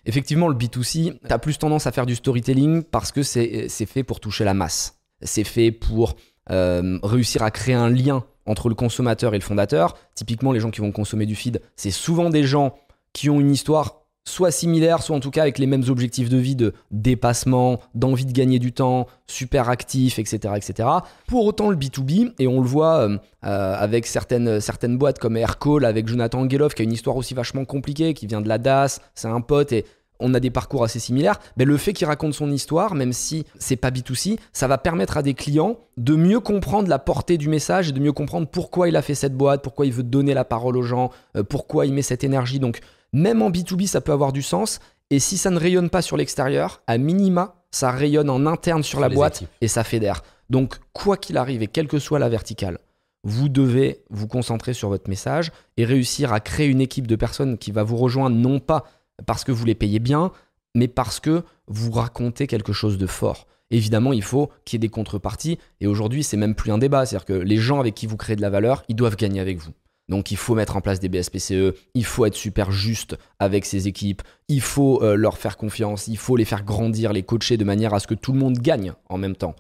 [0.06, 4.04] Effectivement, le B2C, tu as plus tendance à faire du storytelling parce que c'est fait
[4.04, 5.00] pour toucher la masse.
[5.22, 6.16] C'est fait pour
[6.52, 9.96] euh, réussir à créer un lien entre le consommateur et le fondateur.
[10.14, 12.76] Typiquement, les gens qui vont consommer du feed, c'est souvent des gens
[13.14, 16.38] qui ont une histoire soit similaire, soit en tout cas avec les mêmes objectifs de
[16.38, 20.90] vie de dépassement, d'envie de gagner du temps, super actif, etc., etc.
[21.28, 25.38] Pour autant, le B2B, et on le voit euh, euh, avec certaines, certaines boîtes comme
[25.38, 28.58] Aircall, avec Jonathan Angelov, qui a une histoire aussi vachement compliquée, qui vient de la
[28.58, 29.86] DAS, c'est un pote, et
[30.20, 33.46] on a des parcours assez similaires, mais le fait qu'il raconte son histoire, même si
[33.60, 37.50] c'est pas B2C, ça va permettre à des clients de mieux comprendre la portée du
[37.50, 40.34] message et de mieux comprendre pourquoi il a fait cette boîte, pourquoi il veut donner
[40.34, 42.60] la parole aux gens, euh, pourquoi il met cette énergie.
[42.60, 42.80] Donc
[43.16, 44.80] même en B2B, ça peut avoir du sens.
[45.10, 49.00] Et si ça ne rayonne pas sur l'extérieur, à minima, ça rayonne en interne sur,
[49.00, 50.22] la boîte et ça fédère.
[50.50, 52.78] Donc, quoi qu'il arrive et quelle que soit la verticale,
[53.24, 57.58] vous devez vous concentrer sur votre message et réussir à créer une équipe de personnes
[57.58, 58.84] qui va vous rejoindre non pas
[59.26, 60.32] parce que vous les payez bien,
[60.76, 63.48] mais parce que vous racontez quelque chose de fort.
[63.72, 67.06] Évidemment, il faut qu'il y ait des contreparties et aujourd'hui, c'est même plus un débat,
[67.06, 69.58] c'est-à-dire que les gens avec qui vous créez de la valeur, ils doivent gagner avec
[69.58, 69.72] vous.
[70.08, 73.88] Donc il faut mettre en place des BSPCE, il faut être super juste avec ses
[73.88, 77.64] équipes, il faut euh, leur faire confiance, il faut les faire grandir, les coacher de
[77.64, 79.56] manière à ce que tout le monde gagne en même temps.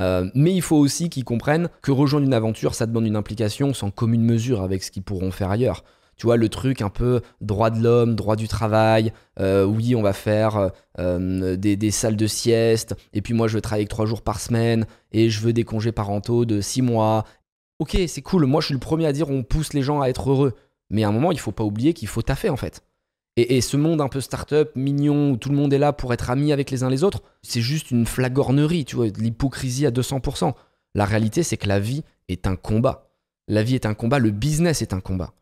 [0.00, 3.72] Euh, mais il faut aussi qu'ils comprennent que rejoindre une aventure, ça demande une implication
[3.72, 5.84] sans commune mesure avec ce qu'ils pourront faire ailleurs.
[6.16, 10.02] Tu vois, le truc un peu droit de l'homme, droit du travail, euh, oui, on
[10.02, 14.22] va faire des, des, salles de sieste, et puis moi je veux travailler trois jours
[14.22, 17.24] par semaine, et je veux des congés parentaux de six mois,
[17.78, 20.08] ok, c'est cool, moi je suis le premier à dire on pousse les gens à
[20.08, 20.54] être heureux.
[20.90, 22.84] Mais à un moment, il faut pas oublier qu'il faut taffer en fait.
[23.36, 26.30] Et, ce monde un peu start-up, mignon, où tout le monde est là pour être
[26.30, 29.90] amis avec les uns les autres, c'est juste une flagornerie, tu vois, de l'hypocrisie à
[29.90, 30.54] 200%.
[30.94, 33.10] La réalité, c'est que la vie est un combat.
[33.48, 35.34] La vie est un combat, le business est un combat.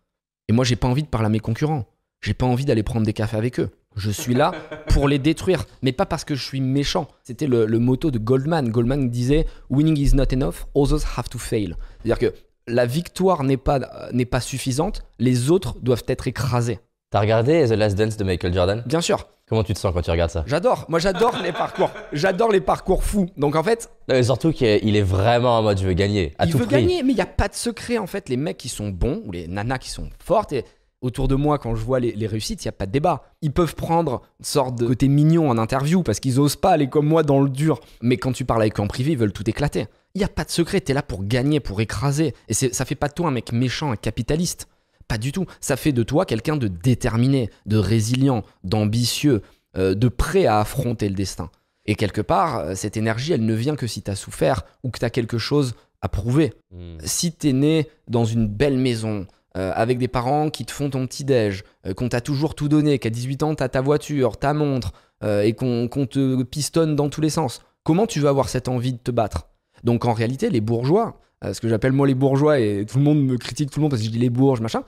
[0.49, 1.85] Et moi, j'ai pas envie de parler à mes concurrents.
[2.23, 3.68] J'ai pas envie d'aller prendre des cafés avec eux.
[3.95, 4.53] Je suis là
[4.88, 7.09] pour les détruire, mais pas parce que je suis méchant.
[7.25, 8.71] C'était le, le motto de Goldman.
[8.71, 11.77] Goldman disait Winning is not enough, others have to fail.
[12.05, 12.35] C'est-à-dire que
[12.67, 13.81] la victoire n'est pas,
[14.12, 16.81] n'est pas suffisante, les autres doivent être écrasés.
[17.11, 18.83] T'as regardé The Last Dance de Michael Jordan?
[18.87, 19.29] Bien sûr.
[19.47, 20.45] Comment tu te sens quand tu regardes ça?
[20.47, 20.87] J'adore.
[20.88, 21.91] Moi, j'adore les parcours.
[22.12, 23.29] J'adore les parcours fous.
[23.37, 23.91] Donc, en fait.
[24.23, 26.35] surtout qu'il est vraiment en mode je veux gagner.
[26.38, 28.31] À il veut gagner, mais il n'y a pas de secret, en fait.
[28.31, 30.65] Les mecs qui sont bons, ou les nanas qui sont fortes, et
[31.03, 33.25] autour de moi, quand je vois les, réussites, il n'y a pas de débat.
[33.43, 36.88] Ils peuvent prendre une sorte de côté mignon en interview parce qu'ils osent pas aller
[36.88, 37.81] comme moi dans le dur.
[38.01, 39.87] Mais quand tu parles avec eux en privé, ils veulent tout éclater.
[40.14, 42.35] Il n'y a pas de secret, tu es là pour gagner, pour écraser.
[42.48, 44.68] Et ça fait pas de toi un mec méchant, un capitaliste.
[45.09, 45.46] Pas du tout.
[45.61, 49.42] Ça fait de toi quelqu'un de déterminé, de résilient, d'ambitieux,
[49.77, 51.51] euh, de prêt à affronter le destin.
[51.87, 54.90] Et quelque part, euh, cette énergie, elle ne vient que si tu as souffert ou
[54.90, 56.53] que tu as quelque chose à prouver.
[56.70, 56.98] Hmm.
[57.05, 60.90] Si tu es né dans une belle maison, euh, avec des parents qui te font
[60.90, 64.55] ton petit-déj, euh, qu'on t'a toujours tout donné, qu'à 18 ans, t'as ta voiture, ta
[64.55, 64.92] montre,
[65.25, 67.61] et qu'on te pistonne dans tous les sens.
[67.85, 69.52] Comment tu vas avoir cette envie de te battre?
[69.83, 73.23] Donc en réalité, les bourgeois, ce que j'appelle moi les bourgeois, et tout le monde
[73.23, 74.85] me critique tout le monde parce que je dis les bourges, machin,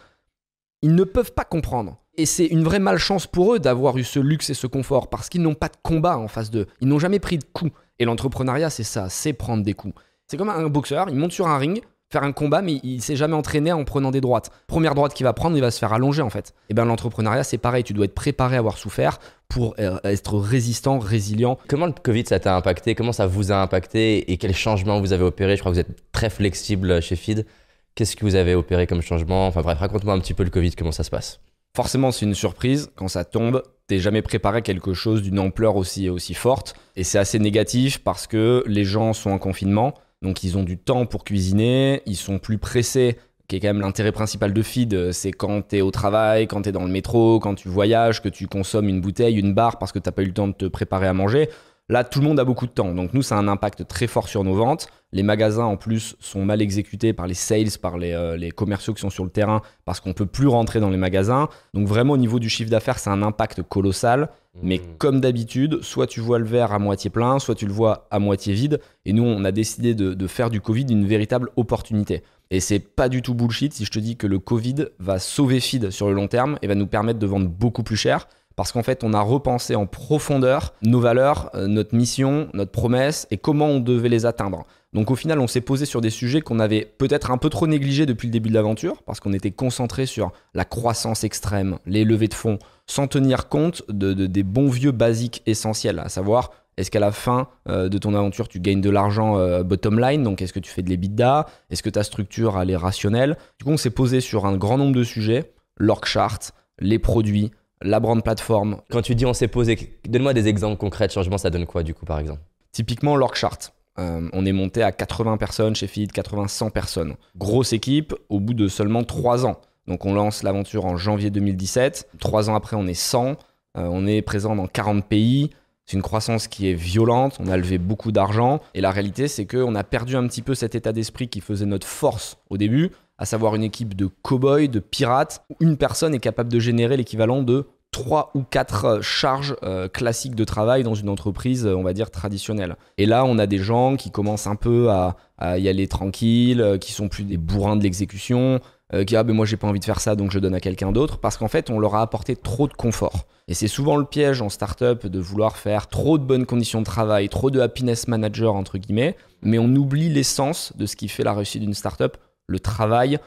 [0.83, 4.20] ils ne peuvent pas comprendre Et c'est une vraie malchance pour eux d'avoir eu ce
[4.20, 6.66] luxe et ce confort parce qu'ils n'ont pas de combat en face d'eux.
[6.80, 7.72] Ils n'ont jamais pris de coups.
[7.98, 9.94] Et l'entrepreneuriat, c'est ça, c'est prendre des coups.
[10.26, 11.83] C'est comme un boxeur, il monte sur un ring,
[12.14, 14.50] faire un combat, mais il s'est jamais entraîné en prenant des droites.
[14.66, 16.55] Première droite qu'il va prendre, il va se faire allonger en fait.
[16.70, 20.38] Et bien l'entrepreneuriat, c'est pareil, tu dois être préparé à avoir souffert pour euh, être
[20.38, 21.59] résistant, résilient.
[21.68, 22.94] Comment le Covid, ça t'a impacté?
[22.94, 24.33] Comment ça vous a impacté?
[24.33, 27.46] Et quels changements vous avez opérés Je crois que vous êtes très flexible chez Feed.
[27.94, 29.46] Qu'est-ce que vous avez opéré comme changement?
[29.46, 31.40] Enfin bref, raconte-moi un petit peu le Covid, comment ça se passe
[31.77, 32.90] Forcément, c'est une surprise.
[32.94, 36.74] Quand ça tombe, t'es jamais préparé à quelque chose d'une ampleur aussi, aussi forte.
[36.94, 39.94] Et c'est assez négatif parce que les gens sont en confinement.
[40.24, 43.82] Donc ils ont du temps pour cuisiner, ils sont plus pressés, qui est quand même
[43.82, 46.90] l'intérêt principal de Feed, c'est quand tu es au travail, quand tu es dans le
[46.90, 50.22] métro, quand tu voyages, que tu consommes une bouteille, une barre parce que t'as pas
[50.22, 51.50] eu le temps de te préparer à manger.
[51.90, 52.94] Là, tout le monde a beaucoup de temps.
[52.94, 54.88] Donc nous, ça a un impact très fort sur nos ventes.
[55.12, 58.94] Les magasins, en plus, sont mal exécutés par les sales, par les, euh, les commerciaux
[58.94, 61.48] qui sont sur le terrain, parce qu'on peut plus rentrer dans les magasins.
[61.74, 64.30] Donc vraiment, au niveau du chiffre d'affaires, c'est un impact colossal.
[64.62, 64.96] Mais mmh.
[64.98, 68.18] comme d'habitude, soit tu vois le verre à moitié plein, soit tu le vois à
[68.18, 68.80] moitié vide.
[69.04, 72.22] Et nous, on a décidé de, de faire du Covid une véritable opportunité.
[72.50, 75.60] Et c'est pas du tout bullshit si je te dis que le Covid va sauver
[75.60, 78.70] Feed sur le long terme et va nous permettre de vendre beaucoup plus cher parce
[78.72, 83.36] qu'en fait, on a repensé en profondeur nos valeurs, euh, notre mission, notre promesse et
[83.36, 84.64] comment on devait les atteindre.
[84.94, 87.66] Donc au final, on s'est posé sur des sujets qu'on avait peut-être un peu trop
[87.66, 92.04] négligés depuis le début de l'aventure, parce qu'on était concentré sur la croissance extrême, les
[92.04, 96.90] levées de fonds, sans tenir compte de, des bons vieux basiques essentiels, à savoir est-ce
[96.90, 100.42] qu'à la fin euh, de ton aventure, tu gagnes de l'argent euh, bottom line Donc,
[100.42, 103.37] est-ce que tu fais de l'EBITDA Est-ce que ta structure, elle est rationnelle?
[103.59, 107.50] Du coup, on s'est posé sur un grand nombre de sujets l'org chart, les produits,
[107.83, 108.80] la brand plateforme.
[108.90, 111.83] Quand tu dis on s'est posé, donne-moi des exemples concrets de changement, ça donne quoi
[111.83, 112.40] du coup par exemple?
[112.72, 113.73] Typiquement l'org chart.
[113.98, 117.14] Euh, on est monté à 80 personnes chez Feed, 80-100 personnes.
[117.37, 119.61] Grosse équipe au bout de seulement 3 ans.
[119.87, 122.09] Donc on lance l'aventure en janvier 2017.
[122.18, 123.37] 3 ans après, on est 100.
[123.76, 125.50] Euh, on est présent dans 40 pays.
[125.87, 129.44] C'est une croissance qui est violente, on a levé beaucoup d'argent, et la réalité c'est
[129.44, 132.90] qu'on a perdu un petit peu cet état d'esprit qui faisait notre force au début,
[133.18, 136.96] à savoir une équipe de cow-boys, de pirates, où une personne est capable de générer
[136.96, 141.76] l'équivalent de trois ou quatre euh, charges euh, classiques de travail dans une entreprise, euh,
[141.76, 142.74] on va dire, traditionnelle.
[142.98, 145.16] Et là, on a des gens qui commencent un peu à,
[145.59, 148.61] y aller tranquille, qui sont plus des bourrins de l'exécution,
[149.07, 150.92] qui ah ben moi j'ai pas envie de faire ça donc je donne à quelqu'un
[150.92, 153.26] d'autre parce qu'en fait on leur a apporté trop de confort.
[153.48, 156.87] Et c'est souvent le piège en startup de vouloir faire trop de bonnes conditions de
[156.87, 161.24] travail, trop de happiness manager entre guillemets, mais on oublie l'essence de ce qui fait
[161.24, 163.18] la réussite d'une startup, le travail,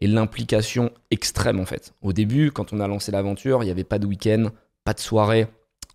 [0.00, 1.94] et l'implication extrême en fait.
[2.02, 4.48] Au début, quand on a lancé l'aventure, il n'y avait pas de week-end,
[4.84, 5.46] pas de soirée.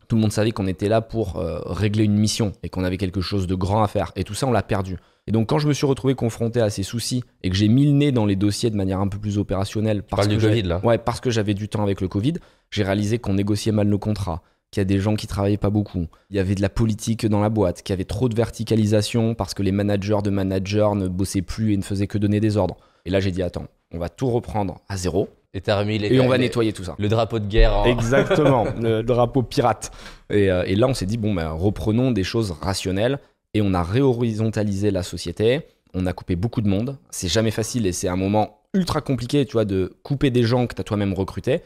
[0.07, 2.97] Tout le monde savait qu'on était là pour euh, régler une mission et qu'on avait
[2.97, 4.11] quelque chose de grand à faire.
[4.15, 4.97] Et tout ça, on l'a perdu.
[5.27, 7.85] Et donc, quand je me suis retrouvé confronté à ces soucis et que j'ai mis
[7.85, 10.81] le nez dans les dossiers de manière un peu plus opérationnelle, parce que, Covid, là.
[10.83, 12.33] Ouais, parce que j'avais du temps avec le Covid,
[12.71, 15.69] j'ai réalisé qu'on négociait mal nos contrats, qu'il y a des gens qui travaillaient pas
[15.69, 18.35] beaucoup, il y avait de la politique dans la boîte, qu'il y avait trop de
[18.35, 22.39] verticalisation parce que les managers de managers ne bossaient plus et ne faisaient que donner
[22.39, 22.77] des ordres.
[23.05, 25.29] Et là, j'ai dit attends, on va tout reprendre à zéro.
[25.53, 26.95] Et, et on va nettoyer tout ça.
[26.97, 27.83] Le drapeau de guerre.
[27.85, 29.91] Exactement, le drapeau pirate.
[30.31, 33.19] Euh, et, là, on s'est dit, bon, ben, reprenons des choses rationnelles.
[33.53, 35.61] Et on a réhorizontalisé la société.
[35.93, 36.97] On a coupé beaucoup de monde.
[37.09, 40.67] C'est jamais facile et c'est un moment ultra compliqué, tu vois, de couper des gens
[40.67, 41.59] que tu as toi-même recrutés.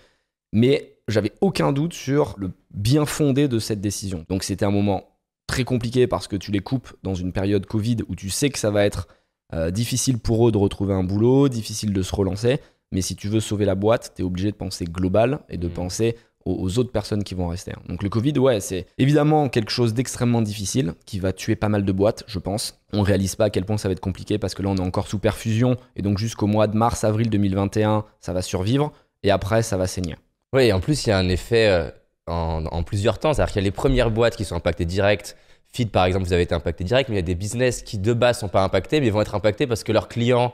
[0.51, 4.25] Mais j'avais aucun doute sur le bien fondé de cette décision.
[4.29, 7.97] Donc c'était un moment très compliqué parce que tu les coupes dans une période Covid
[8.07, 9.07] où tu sais que ça va être
[9.55, 12.59] euh, difficile pour eux de retrouver un boulot, difficile de se relancer.
[12.91, 15.67] Mais si tu veux sauver la boîte, tu es obligé de penser global et de
[15.67, 15.71] mmh.
[15.71, 16.15] penser
[16.45, 17.73] aux, autres personnes qui vont rester.
[17.89, 21.83] Donc le Covid, ouais, c'est évidemment quelque chose d'extrêmement difficile qui va tuer pas mal
[21.83, 22.79] de boîtes, je pense.
[22.93, 24.81] On réalise pas à quel point ça va être compliqué parce que là, on est
[24.81, 28.91] encore sous perfusion et donc jusqu'au mois de mars, avril 2021, ça va survivre
[29.23, 30.15] et après, ça va saigner.
[30.53, 31.89] Oui, en plus, il y a un effet euh,
[32.27, 33.33] en, en, plusieurs temps.
[33.33, 35.35] C'est-à-dire qu'il y a les premières boîtes qui sont impactées direct
[35.75, 37.97] Feed, par exemple, vous avez été impacté direct, mais il y a des business qui
[37.97, 40.53] de base sont pas impactés, mais vont être impactés parce que leurs clients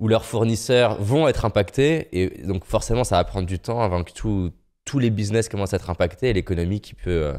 [0.00, 2.08] ou leurs fournisseurs vont être impactés.
[2.12, 5.76] Et donc, forcément, ça va prendre du temps avant que tous les business commencent à
[5.76, 7.34] être impactés et l'économie qui peut euh,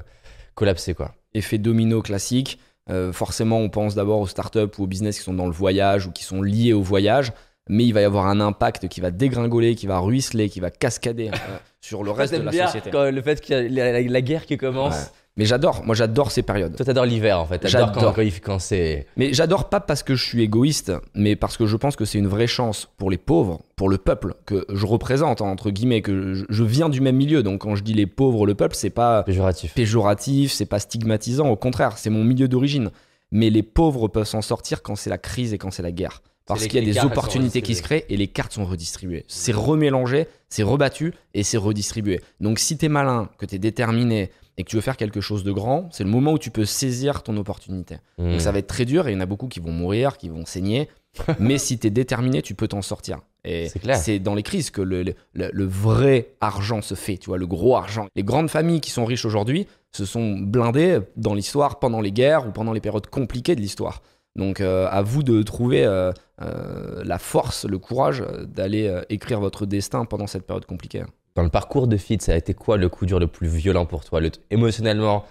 [0.53, 0.93] collapser.
[0.93, 1.15] Quoi.
[1.33, 2.59] Effet domino classique.
[2.91, 6.05] Euh, forcément, on pense d'abord aux startups ou aux business qui sont dans le voyage
[6.05, 7.33] ou qui sont liés au voyage,
[7.67, 10.69] mais il va y avoir un impact qui va dégringoler, qui va ruisseler, qui va
[10.69, 12.91] cascader euh, sur le reste de la société.
[12.91, 15.11] le fait qu'il y a la, guerre qui commence.
[15.35, 16.75] Mais j'adore, moi j'adore ces périodes.
[16.75, 19.07] Toi t'adores l'hiver en fait, j'adore quand, quand, c'est...
[19.17, 22.19] Mais j'adore pas parce que je suis égoïste, mais parce que je pense que c'est
[22.19, 26.01] une vraie chance pour les pauvres, pour le peuple que je représente, hein, entre guillemets,
[26.01, 28.91] que je, viens du même milieu, donc quand je dis les pauvres, le peuple, c'est
[28.91, 29.23] pas...
[29.23, 29.73] Péjoratif.
[29.73, 32.91] Péjoratif, c'est pas stigmatisant, au contraire, c'est mon milieu d'origine.
[33.31, 36.21] Mais les pauvres peuvent s'en sortir quand c'est la crise et quand c'est la guerre.
[36.45, 39.23] Parce qu'il y a des opportunités qui se créent et les cartes sont redistribuées.
[39.27, 42.21] C'est remélangé, c'est rebattu et c'est redistribué.
[42.41, 45.51] Donc si t'es malin, que t'es déterminé et que tu veux faire quelque chose de
[45.51, 47.97] grand, c'est le moment où tu peux saisir ton opportunité.
[48.17, 48.31] Hmm.
[48.31, 50.17] Donc ça va être très dur et il y en a beaucoup qui vont mourir,
[50.17, 50.89] qui vont saigner.
[51.39, 53.19] mais si t'es déterminé, tu peux t'en sortir.
[53.45, 57.27] Et C'est dans les crises que le, le- le- le vrai argent se fait, tu
[57.29, 58.07] vois, le gros argent.
[58.15, 62.47] Les grandes familles qui sont riches aujourd'hui se sont blindées dans l'histoire pendant les guerres
[62.47, 64.01] ou pendant les périodes compliquées de l'histoire.
[64.35, 66.11] Donc euh, à vous de trouver euh,
[66.41, 71.03] euh, la force, le courage d'aller écrire votre destin pendant cette période compliquée.
[71.35, 73.85] Dans le parcours de Fit, ça a été quoi le coup dur le plus violent
[73.85, 74.21] pour toi?
[74.21, 75.23] Le, Émotionnellement,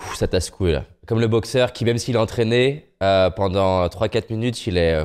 [0.00, 0.84] ouf, ça t'a secoué là.
[1.06, 4.94] Comme le boxeur qui, même s'il est entraîné euh, pendant 3-4 minutes, il est.
[4.94, 5.04] euh,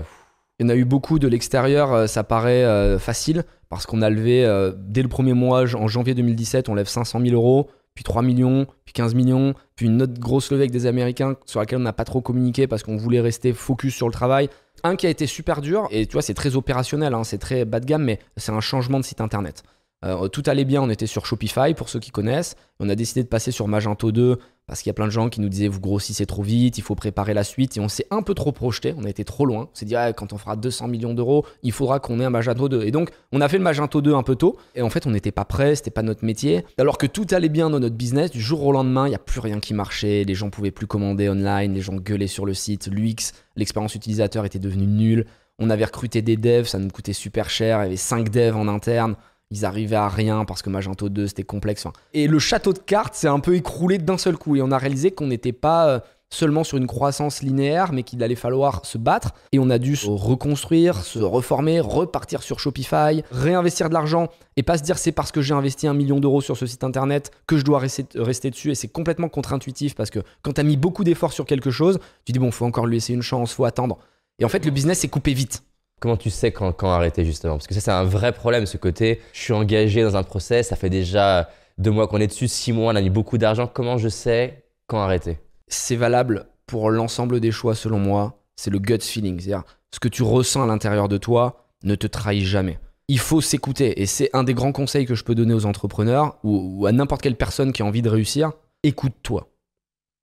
[0.60, 4.02] Il y en a eu beaucoup de l'extérieur, euh, ça paraît euh, facile, parce qu'on
[4.02, 4.44] a levé,
[4.78, 8.66] dès le premier mois, en janvier 2017, on lève 500 000 euros, puis 3 millions,
[8.86, 11.94] puis 15 millions, puis une autre grosse levée avec des Américains sur laquelle on n'a
[11.94, 14.50] pas trop communiqué parce qu'on voulait rester focus sur le travail.
[14.84, 17.64] Un qui a été super dur, et tu vois, c'est très opérationnel, hein, c'est très
[17.64, 19.62] bas de gamme, mais c'est un changement de site internet.
[20.06, 22.56] Euh, tout allait bien, on était sur Shopify pour ceux qui connaissent.
[22.80, 25.30] On a décidé de passer sur Magento 2 parce qu'il y a plein de gens
[25.30, 27.76] qui nous disaient vous grossissez trop vite, il faut préparer la suite.
[27.76, 29.68] Et on s'est un peu trop projeté, on a été trop loin.
[29.72, 32.30] On s'est dit ah, quand on fera 200 millions d'euros, il faudra qu'on ait un
[32.30, 32.84] Magento 2.
[32.84, 34.58] Et donc on a fait le Magento 2 un peu tôt.
[34.76, 36.64] Et en fait on n'était pas prêt, c'était pas notre métier.
[36.78, 39.20] Alors que tout allait bien dans notre business, du jour au lendemain, il n'y a
[39.20, 40.24] plus rien qui marchait.
[40.24, 42.88] Les gens pouvaient plus commander online, les gens gueulaient sur le site.
[42.88, 45.26] L'UX, l'expérience utilisateur était devenue nulle.
[45.58, 47.80] On avait recruté des devs, ça nous coûtait super cher.
[47.80, 49.16] Il y avait 5 devs en interne.
[49.52, 51.88] Ils arrivaient à rien parce que Magento 2 c'était complexe.
[52.14, 54.78] Et le château de cartes s'est un peu écroulé d'un seul coup et on a
[54.78, 59.00] réalisé qu'on n'était pas euh, seulement sur une croissance linéaire mais qu'il allait falloir se
[59.00, 64.28] battre et on a dû se reconstruire, se reformer, repartir sur Shopify, réinvestir de l'argent
[64.56, 66.84] et pas se dire c'est parce que j'ai investi un million d'euros sur ce site
[66.84, 70.62] internet que je dois rester, rester dessus et c'est complètement contre-intuitif parce que quand tu
[70.62, 73.24] as mis beaucoup d'efforts sur quelque chose, tu dis bon faut encore lui laisser une
[73.24, 73.98] chance, faut attendre.
[74.38, 75.64] Et en fait le business s'est coupé vite.
[76.00, 77.56] Comment tu sais quand, arrêter justement?
[77.56, 79.22] Parce que ça, c'est un vrai problème, ce côté.
[79.34, 82.72] Je suis engagé dans un process, ça fait déjà deux mois qu'on est dessus, six
[82.72, 83.68] mois, on a mis beaucoup d'argent.
[83.68, 85.40] Comment je sais quand arrêter?
[85.68, 88.42] C'est valable pour l'ensemble des choix selon moi.
[88.56, 92.08] C'est le gut feeling, c'est-à-dire ce que tu ressens à l'intérieur de toi ne te
[92.08, 92.80] trahit jamais.
[93.08, 96.38] Il faut s'écouter et c'est un des grands conseils que je peux donner aux entrepreneurs
[96.44, 98.52] ou à n'importe quelle personne qui a envie de réussir.
[98.84, 99.49] Écoute-toi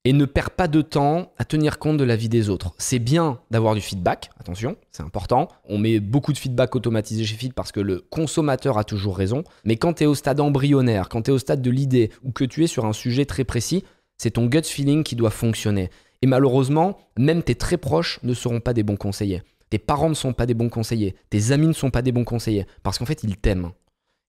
[0.07, 2.73] et ne perds pas de temps à tenir compte de la vie des autres.
[2.77, 5.49] C'est bien d'avoir du feedback, attention, c'est important.
[5.65, 9.43] On met beaucoup de feedback automatisé chez Fit parce que le consommateur a toujours raison.
[9.65, 12.31] Mais quand tu es au stade embryonnaire, quand tu es au stade de l'idée ou
[12.31, 13.83] que tu es sur un sujet très précis,
[14.17, 15.89] c'est ton gut feeling qui doit fonctionner.
[16.21, 19.43] Et malheureusement, même tes très proches ne seront pas des bons conseillers.
[19.69, 21.15] Tes parents ne sont pas des bons conseillers.
[21.29, 22.65] Tes amis ne sont pas des bons conseillers.
[22.81, 23.71] Parce qu'en fait, ils t'aiment.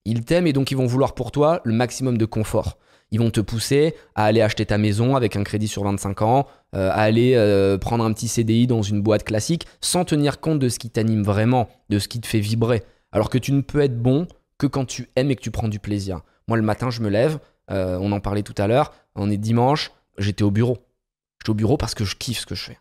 [0.03, 2.77] Ils t'aiment et donc ils vont vouloir pour toi le maximum de confort.
[3.11, 6.47] Ils vont te pousser à aller acheter ta maison avec un crédit sur 25 ans,
[6.75, 10.59] euh, à aller euh, prendre un petit CDI dans une boîte classique, sans tenir compte
[10.59, 12.83] de ce qui t'anime vraiment, de ce qui te fait vibrer.
[13.11, 14.27] Alors que tu ne peux être bon
[14.59, 16.21] que quand tu aimes et que tu prends du plaisir.
[16.47, 17.39] Moi, le matin, je me lève,
[17.71, 20.77] euh, on en parlait tout à l'heure, on est dimanche, j'étais au bureau.
[21.39, 22.77] J'étais au bureau parce que je kiffe ce que je fais.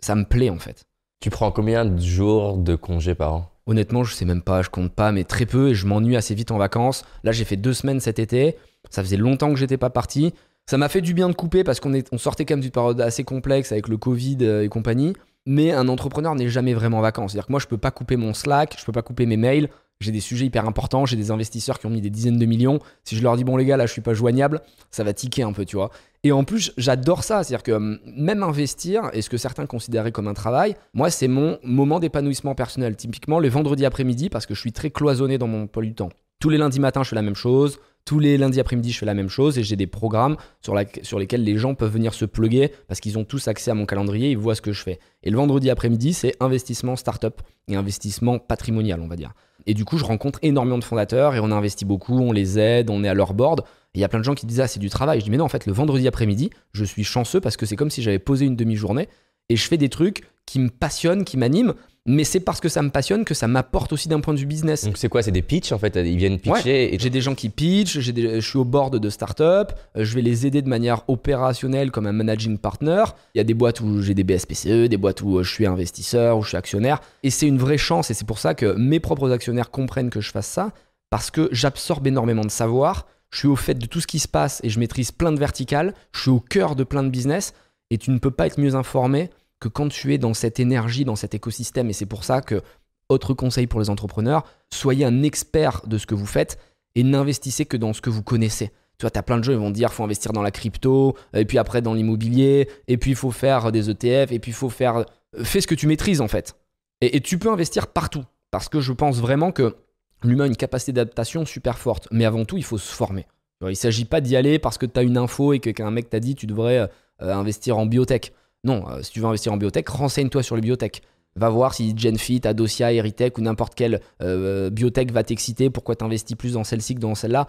[0.00, 0.84] Ça me plaît en fait.
[1.20, 3.52] Tu prends combien de jours de congé par an?
[3.66, 6.34] Honnêtement, je sais même pas, je compte pas, mais très peu et je m'ennuie assez
[6.34, 7.04] vite en vacances.
[7.22, 8.56] Là, j'ai fait deux semaines cet été.
[8.90, 10.32] Ça faisait longtemps que j'étais pas parti.
[10.66, 13.24] Ça m'a fait du bien de couper parce qu'on sortait quand même d'une période assez
[13.24, 15.14] complexe avec le Covid euh, et compagnie.
[15.44, 17.32] Mais un entrepreneur n'est jamais vraiment en vacances.
[17.32, 19.68] C'est-à-dire que moi, je peux pas couper mon Slack, je peux pas couper mes mails.
[20.00, 22.80] J'ai des sujets hyper importants, j'ai des investisseurs qui ont mis des dizaines de millions.
[23.04, 25.44] Si je leur dis, bon, les gars, là, je suis pas joignable, ça va tiquer
[25.44, 25.90] un peu, tu vois.
[26.24, 27.42] Et en plus, j'adore ça.
[27.42, 31.28] C'est-à-dire que hum, même investir, et ce que certains considéraient comme un travail, moi, c'est
[31.28, 32.96] mon moment d'épanouissement personnel.
[32.96, 36.10] Typiquement, les vendredis après-midi, parce que je suis très cloisonné dans mon emploi du temps.
[36.42, 37.78] Tous les lundis matins, je fais la même chose.
[38.04, 41.44] Tous les lundis après-midi, je fais la même chose et j'ai des programmes sur, lesquels
[41.44, 44.36] les gens peuvent venir se pluguer parce qu'ils ont tous accès à mon calendrier, ils
[44.36, 44.98] voient ce que je fais.
[45.22, 49.34] Et le vendredi après-midi, c'est investissement startup et investissement patrimonial, on va dire.
[49.66, 52.90] Et du coup, je rencontre énormément de fondateurs et on investit beaucoup, on les aide,
[52.90, 53.60] on est à leur board.
[53.94, 55.20] Et il y a plein de gens qui disent Ah, c'est du travail.
[55.20, 57.76] Je dis Mais non, en fait, le vendredi après-midi, je suis chanceux parce que c'est
[57.76, 59.08] comme si j'avais posé une demi-journée
[59.48, 61.74] et je fais des trucs qui me passionnent, qui m'animent.
[62.04, 64.46] Mais c'est parce que ça me passionne que ça m'apporte aussi d'un point de vue
[64.46, 64.84] business.
[64.84, 65.22] Donc c'est quoi?
[65.22, 68.10] C'est des pitchs en fait Ils viennent pitcher et J'ai des gens qui pitchent, j'ai
[68.12, 71.92] des- je suis au board de start-up, euh, je vais les aider de manière opérationnelle
[71.92, 73.04] comme un managing partner.
[73.36, 75.64] Il y a des boîtes où j'ai des BSPCE, des boîtes où euh, je suis
[75.64, 77.00] investisseur, où je suis actionnaire.
[77.22, 80.20] Et c'est une vraie chance et c'est pour ça que mes propres actionnaires comprennent que
[80.20, 80.72] je fasse ça
[81.08, 83.06] parce que j'absorbe énormément de savoir.
[83.30, 85.38] Je suis au fait de tout ce qui se passe et je maîtrise plein de
[85.38, 85.94] verticales.
[86.12, 87.54] Je suis au cœur de plein de business
[87.90, 89.30] et tu ne peux pas être mieux informé
[89.62, 91.88] que quand tu es dans cette énergie, dans cet écosystème.
[91.88, 92.62] Et c'est pour ça que,
[93.08, 96.58] autre conseil pour les entrepreneurs, soyez un expert de ce que vous faites
[96.96, 98.72] et n'investissez que dans ce que vous connaissez.
[98.98, 100.50] Tu vois, tu as plein de gens, ils vont te dire faut investir dans la
[100.50, 104.50] crypto, et puis après dans l'immobilier, et puis il faut faire des ETF, et puis
[104.50, 105.06] il faut faire.
[105.42, 106.56] Fais ce que tu maîtrises en fait.
[107.00, 108.24] Et, tu peux investir partout.
[108.50, 109.76] Parce que je pense vraiment que
[110.22, 112.06] l'humain a une capacité d'adaptation super forte.
[112.10, 113.26] Mais avant tout, il faut se former.
[113.62, 116.10] Il ne s'agit pas d'y aller parce que tu as une info et qu'un mec
[116.10, 118.32] t'a dit tu devrais euh, investir en biotech.
[118.64, 121.02] Non, euh, si tu veux investir en biotech, renseigne-toi sur les biotech.
[121.34, 126.36] Va voir si GenFit, Adosia, Eritech ou n'importe quelle euh, biotech va t'exciter, pourquoi t'investis
[126.36, 127.48] plus dans celle-ci que dans celle-là.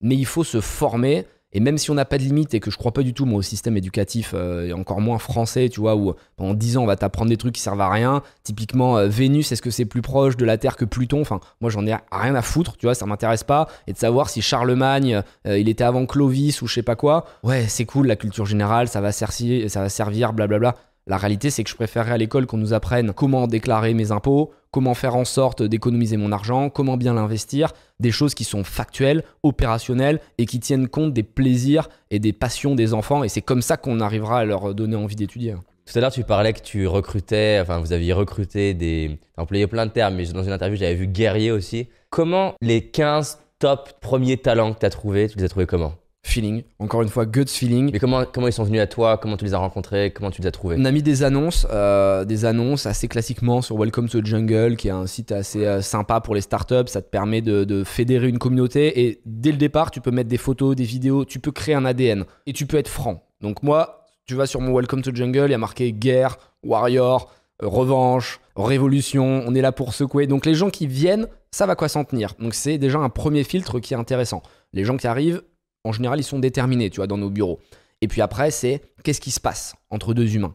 [0.00, 1.26] Mais il faut se former.
[1.54, 3.24] Et même si on n'a pas de limite et que je crois pas du tout
[3.24, 6.82] moi au système éducatif euh, et encore moins français, tu vois, où pendant 10 ans
[6.82, 8.22] on va t'apprendre des trucs qui servent à rien.
[8.42, 11.20] Typiquement euh, Vénus, est-ce que c'est plus proche de la Terre que Pluton?
[11.20, 13.68] Enfin, moi j'en ai rien à foutre, tu vois, ça m'intéresse pas.
[13.86, 17.26] Et de savoir si Charlemagne, euh, il était avant Clovis ou je sais pas quoi.
[17.44, 20.74] Ouais, c'est cool la culture générale, ça va servir, ça va servir, blablabla.
[21.06, 24.52] La réalité, c'est que je préférerais à l'école qu'on nous apprenne comment déclarer mes impôts,
[24.70, 29.22] comment faire en sorte d'économiser mon argent, comment bien l'investir, des choses qui sont factuelles,
[29.42, 33.22] opérationnelles et qui tiennent compte des plaisirs et des passions des enfants.
[33.22, 35.54] Et c'est comme ça qu'on arrivera à leur donner envie d'étudier.
[35.84, 39.18] Tout à l'heure, tu parlais que tu recrutais, enfin, vous aviez recruté des.
[39.20, 41.88] Tu employé plein de termes, mais dans une interview, j'avais vu guerrier aussi.
[42.08, 45.92] Comment les 15 top premiers talents que tu as trouvés, tu les as trouvés comment?
[46.26, 47.92] Feeling, encore une fois, guts feeling.
[47.92, 49.18] Mais comment, comment ils sont venus à toi?
[49.18, 50.10] Comment tu les as rencontrés?
[50.10, 50.76] Comment tu les as trouvés?
[50.78, 54.76] On a mis des annonces, euh, des annonces assez classiquement sur Welcome to the Jungle,
[54.76, 56.88] qui est un site assez euh, sympa pour les startups.
[56.88, 60.30] Ça te permet de, de fédérer une communauté et dès le départ, tu peux mettre
[60.30, 63.28] des photos, des vidéos, tu peux créer un ADN et tu peux être franc.
[63.42, 66.38] Donc moi, tu vas sur mon Welcome to the Jungle, il y a marqué guerre,
[66.64, 67.30] warrior,
[67.62, 69.44] euh, revanche, révolution.
[69.46, 70.26] On est là pour secouer.
[70.26, 72.32] Donc les gens qui viennent, ça va quoi s'en tenir.
[72.40, 74.42] Donc c'est déjà un premier filtre qui est intéressant.
[74.72, 75.42] Les gens qui arrivent,
[75.84, 77.60] en général, ils sont déterminés, tu vois, dans nos bureaux.
[78.00, 80.54] Et puis après, c'est qu'est-ce qui se passe entre deux humains?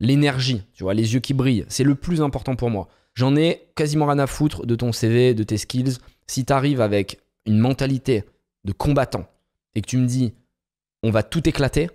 [0.00, 2.88] L'énergie, tu vois, les yeux qui brillent, c'est le plus important pour moi.
[3.14, 5.96] J'en ai quasiment rien à foutre de ton CV, de tes skills.
[6.28, 8.22] Si tu arrives avec une mentalité
[8.64, 9.26] de combattant
[9.74, 10.34] et que tu me dis
[11.02, 11.90] on va tout éclater,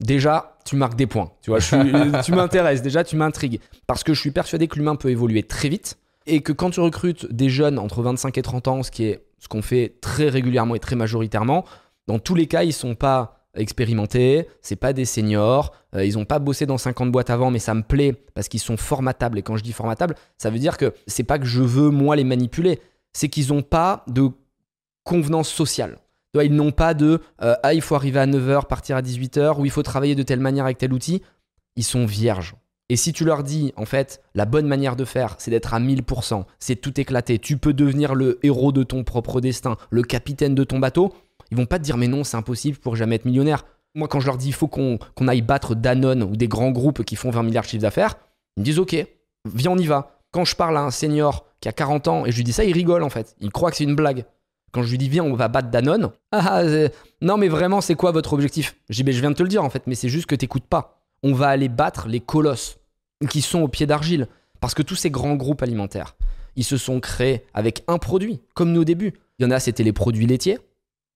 [0.00, 1.30] déjà tu marques des points.
[1.42, 3.60] Tu vois, je suis- tu m'intéresses, déjà tu m'intrigues.
[3.86, 6.80] Parce que je suis persuadé que l'humain peut évoluer très vite et que quand tu
[6.80, 10.28] recrutes des jeunes entre 25 et 30 ans, ce qui est ce qu'on fait très
[10.28, 11.64] régulièrement et très majoritairement,
[12.06, 16.24] dans tous les cas, ils sont pas expérimentés, c'est pas des seniors, euh, ils ont
[16.24, 19.38] pas bossé dans 50 boîtes avant, mais ça me plaît parce qu'ils sont formatables.
[19.38, 22.16] Et quand je dis formatables, ça veut dire que c'est pas que je veux moi
[22.16, 22.80] les manipuler,
[23.12, 24.30] c'est qu'ils ont pas de
[25.04, 25.98] convenance sociale.
[26.34, 29.66] Ils n'ont pas de euh, ah, il faut arriver à 9h, partir à 18h, ou
[29.66, 31.22] il faut travailler de telle manière avec tel outil.
[31.76, 32.54] Ils sont vierges.
[32.88, 35.80] Et si tu leur dis, en fait, la bonne manière de faire, c'est d'être à
[35.80, 40.54] 1000%, c'est tout éclater, tu peux devenir le héros de ton propre destin, le capitaine
[40.54, 41.14] de ton bateau,
[41.52, 43.66] ils vont pas te dire, mais non, c'est impossible pour jamais être millionnaire.
[43.94, 47.04] Moi, quand je leur dis, il faut qu'on aille battre Danone ou des grands groupes
[47.04, 48.14] qui font 20 milliards de chiffre d'affaires,
[48.56, 48.96] ils me disent, ok,
[49.44, 50.18] viens, on y va.
[50.30, 52.64] Quand je parle à un senior qui a 40 ans et je lui dis ça,
[52.64, 53.36] il rigole en fait.
[53.38, 54.24] Il croit que c'est une blague.
[54.72, 56.88] Quand je lui dis, viens, on va battre Danone, ah, ah,
[57.20, 58.74] non, mais vraiment, c'est quoi votre objectif?
[58.88, 61.02] Ben, je viens de te le dire en fait, mais c'est juste que t'écoutes pas.
[61.22, 62.78] On va aller battre les colosses
[63.28, 64.26] qui sont au pied d'argile.
[64.58, 66.16] Parce que tous ces grands groupes alimentaires,
[66.56, 69.12] ils se sont créés avec un produit, comme nous au.
[69.38, 70.58] Il y en a, c'était les produits laitiers.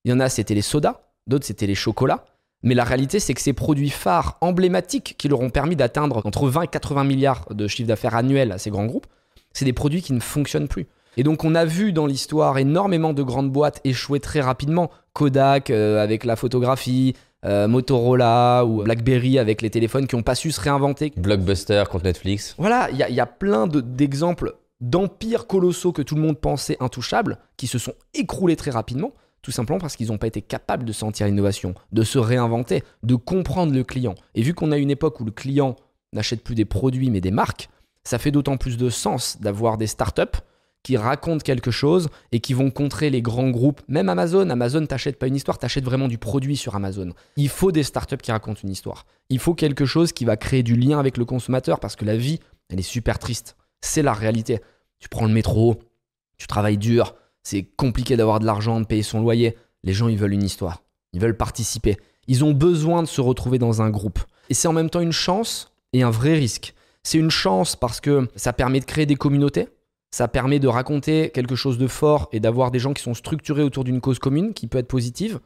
[0.07, 1.01] Il y en a, c'était les sodas.
[1.27, 2.25] D'autres, c'était les chocolats.
[2.63, 6.49] Mais la réalité, c'est que ces produits phares emblématiques qui leur ont permis d'atteindre entre
[6.49, 9.07] 20 et 80 milliards de chiffre d'affaires annuel à ces grands groupes,
[9.53, 10.87] c'est des produits qui ne fonctionnent plus.
[11.17, 14.91] Et donc, on a vu dans l'histoire énormément de grandes boîtes échouer très rapidement.
[15.13, 17.15] Kodak euh, avec la photographie,
[17.45, 21.13] euh, Motorola ou BlackBerry avec les téléphones qui n'ont pas su se réinventer.
[21.17, 22.55] Blockbuster contre Netflix.
[22.59, 26.21] Voilà, il y, a- il y a plein de- d'exemples d'empires colossaux que tout le
[26.21, 29.13] monde pensait intouchables qui se sont écroulés très rapidement,
[29.47, 33.15] tout simplement parce qu'ils n'ont pas été capables de sentir l'innovation, de se réinventer, de
[33.15, 34.17] comprendre le client.
[34.35, 35.77] Et vu qu'on a une époque où le client
[36.13, 37.69] n'achète plus des produits mais des marques,
[38.03, 40.41] ça fait d'autant plus de sens d'avoir des startups
[40.83, 44.51] qui racontent quelque chose et qui vont contrer les grands groupes, même Amazon.
[44.51, 47.11] Amazon t'achète pas une histoire, t'achètes vraiment du produit sur Amazon.
[47.37, 49.07] Il faut des startups qui racontent une histoire.
[49.29, 52.17] Il faut quelque chose qui va créer du lien avec le consommateur parce que la
[52.17, 53.57] vie, elle est super triste.
[53.81, 54.59] C'est la réalité.
[54.99, 55.79] Tu prends le métro,
[56.37, 57.15] tu travailles dur,
[57.47, 59.57] c'est compliqué d'avoir de l'argent, de payer son loyer.
[59.85, 60.83] Les gens, ils veulent une histoire.
[61.13, 61.97] Ils veulent participer.
[62.27, 64.19] Ils ont besoin de se retrouver dans un groupe.
[64.51, 66.75] Et c'est en même temps une chance et un vrai risque.
[67.05, 69.69] C'est une chance parce que ça permet de créer des communautés.
[70.11, 73.63] Ça permet de raconter quelque chose de fort et d'avoir des gens qui sont structurés
[73.63, 75.39] autour d'une cause commune qui peut être positive.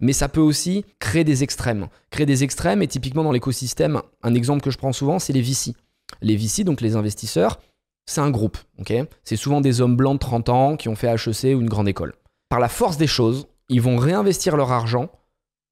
[0.00, 1.88] Mais ça peut aussi créer des extrêmes.
[2.08, 5.42] Créer des extrêmes, et typiquement dans l'écosystème, un exemple que je prends souvent, c'est les
[5.42, 5.74] VC.
[6.22, 7.58] Les VC, donc les investisseurs,
[8.06, 8.58] c'est un groupe.
[8.78, 8.92] ok?
[9.24, 11.88] C'est souvent des hommes blancs de 30 ans qui ont fait HEC ou une grande
[11.88, 12.14] école.
[12.48, 15.08] Par la force des choses, ils vont réinvestir leur argent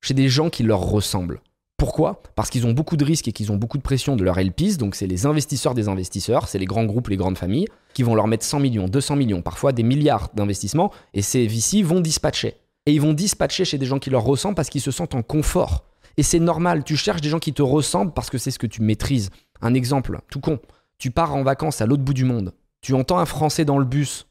[0.03, 1.40] chez des gens qui leur ressemblent.
[1.77, 2.23] Pourquoi?
[2.37, 4.77] Parce qu'ils ont beaucoup de risques et qu'ils ont beaucoup de pression de leur LPs,
[4.77, 8.14] donc c'est les investisseurs des investisseurs, c'est les grands groupes, les grandes familles, qui vont
[8.14, 12.57] leur mettre 100 millions, 200 millions, parfois des milliards d'investissements, et ces VC vont dispatcher.
[12.85, 15.22] Et ils vont dispatcher chez des gens qui leur ressemblent parce qu'ils se sentent en
[15.22, 15.85] confort.
[16.18, 18.66] Et c'est normal, tu cherches des gens qui te ressemblent parce que c'est ce que
[18.66, 19.31] tu maîtrises.
[19.62, 20.59] Un exemple, tout con,
[21.01, 23.84] tu pars en vacances à l'autre bout du monde, tu entends un Français dans le
[23.84, 24.28] bus,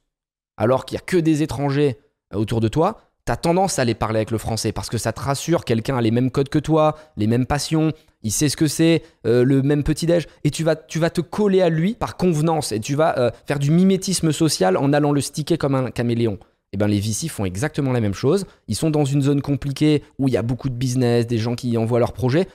[0.55, 1.97] alors qu'il n'y a que des étrangers
[2.34, 4.97] euh, autour de toi, tu as tendance à aller parler avec le français parce que
[4.97, 7.91] ça te rassure, quelqu'un a les mêmes codes que toi, les mêmes passions,
[8.22, 11.70] il sait ce que c'est, euh, le même petit-déj, et tu vas, te coller à
[11.70, 15.57] lui par convenance, et tu vas euh, faire du mimétisme social en allant le sticker
[15.57, 16.38] comme un caméléon.
[16.72, 18.45] Et bien les VC font exactement la même chose.
[18.67, 21.55] Ils sont dans une zone compliquée où il y a beaucoup de business, des gens
[21.55, 22.47] qui envoient leurs projets.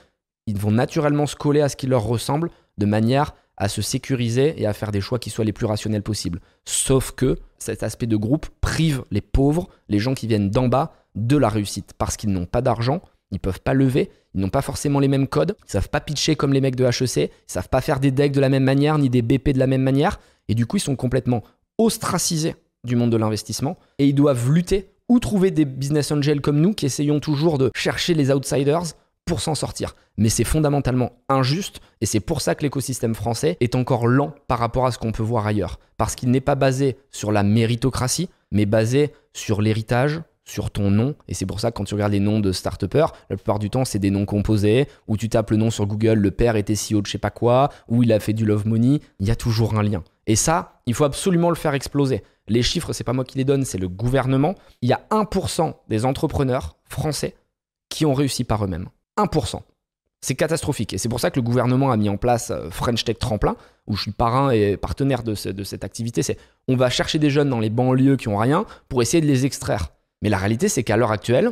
[0.47, 4.61] Ils vont naturellement se coller à ce qui leur ressemble de manière à se sécuriser
[4.61, 6.41] et à faire des choix qui soient les plus rationnels possibles.
[6.65, 10.93] Sauf que cet aspect de groupe prive les pauvres, les gens qui viennent d'en bas,
[11.15, 13.01] de la réussite parce qu'ils n'ont pas d'argent,
[13.31, 16.35] ils peuvent pas lever, ils n'ont pas forcément les mêmes codes, ils savent pas pitcher
[16.35, 18.97] comme les mecs de HEC, ils savent pas faire des decks de la même manière
[18.97, 21.43] ni des BP de la même manière et du coup ils sont complètement
[21.77, 26.59] ostracisés du monde de l'investissement et ils doivent lutter ou trouver des business angels comme
[26.59, 28.83] nous qui essayons toujours de chercher les outsiders
[29.25, 29.95] pour s'en sortir.
[30.17, 34.59] Mais c'est fondamentalement injuste et c'est pour ça que l'écosystème français est encore lent par
[34.59, 35.79] rapport à ce qu'on peut voir ailleurs.
[35.97, 41.15] Parce qu'il n'est pas basé sur la méritocratie, mais basé sur l'héritage, sur ton nom.
[41.27, 43.69] Et c'est pour ça que quand tu regardes les noms de start la plupart du
[43.69, 46.75] temps, c'est des noms composés, où tu tapes le nom sur Google, le père était
[46.75, 49.31] CEO de je sais pas quoi, ou il a fait du love money, il y
[49.31, 50.03] a toujours un lien.
[50.27, 52.23] Et ça, il faut absolument le faire exploser.
[52.47, 54.55] Les chiffres, c'est pas moi qui les donne, c'est le gouvernement.
[54.81, 57.35] Il y a 1% des entrepreneurs français
[57.89, 58.89] qui ont réussi par eux-mêmes.
[59.17, 59.61] 1%.
[60.21, 60.93] C'est catastrophique.
[60.93, 63.55] Et c'est pour ça que le gouvernement a mis en place euh, French Tech Tremplin,
[63.85, 66.23] où je suis parrain et partenaire de, cette activité.
[66.23, 66.37] C'est
[66.67, 69.45] on va chercher des jeunes dans les banlieues qui ont rien pour essayer de les
[69.45, 69.89] extraire.
[70.21, 71.51] Mais la réalité, c'est qu'à l'heure actuelle,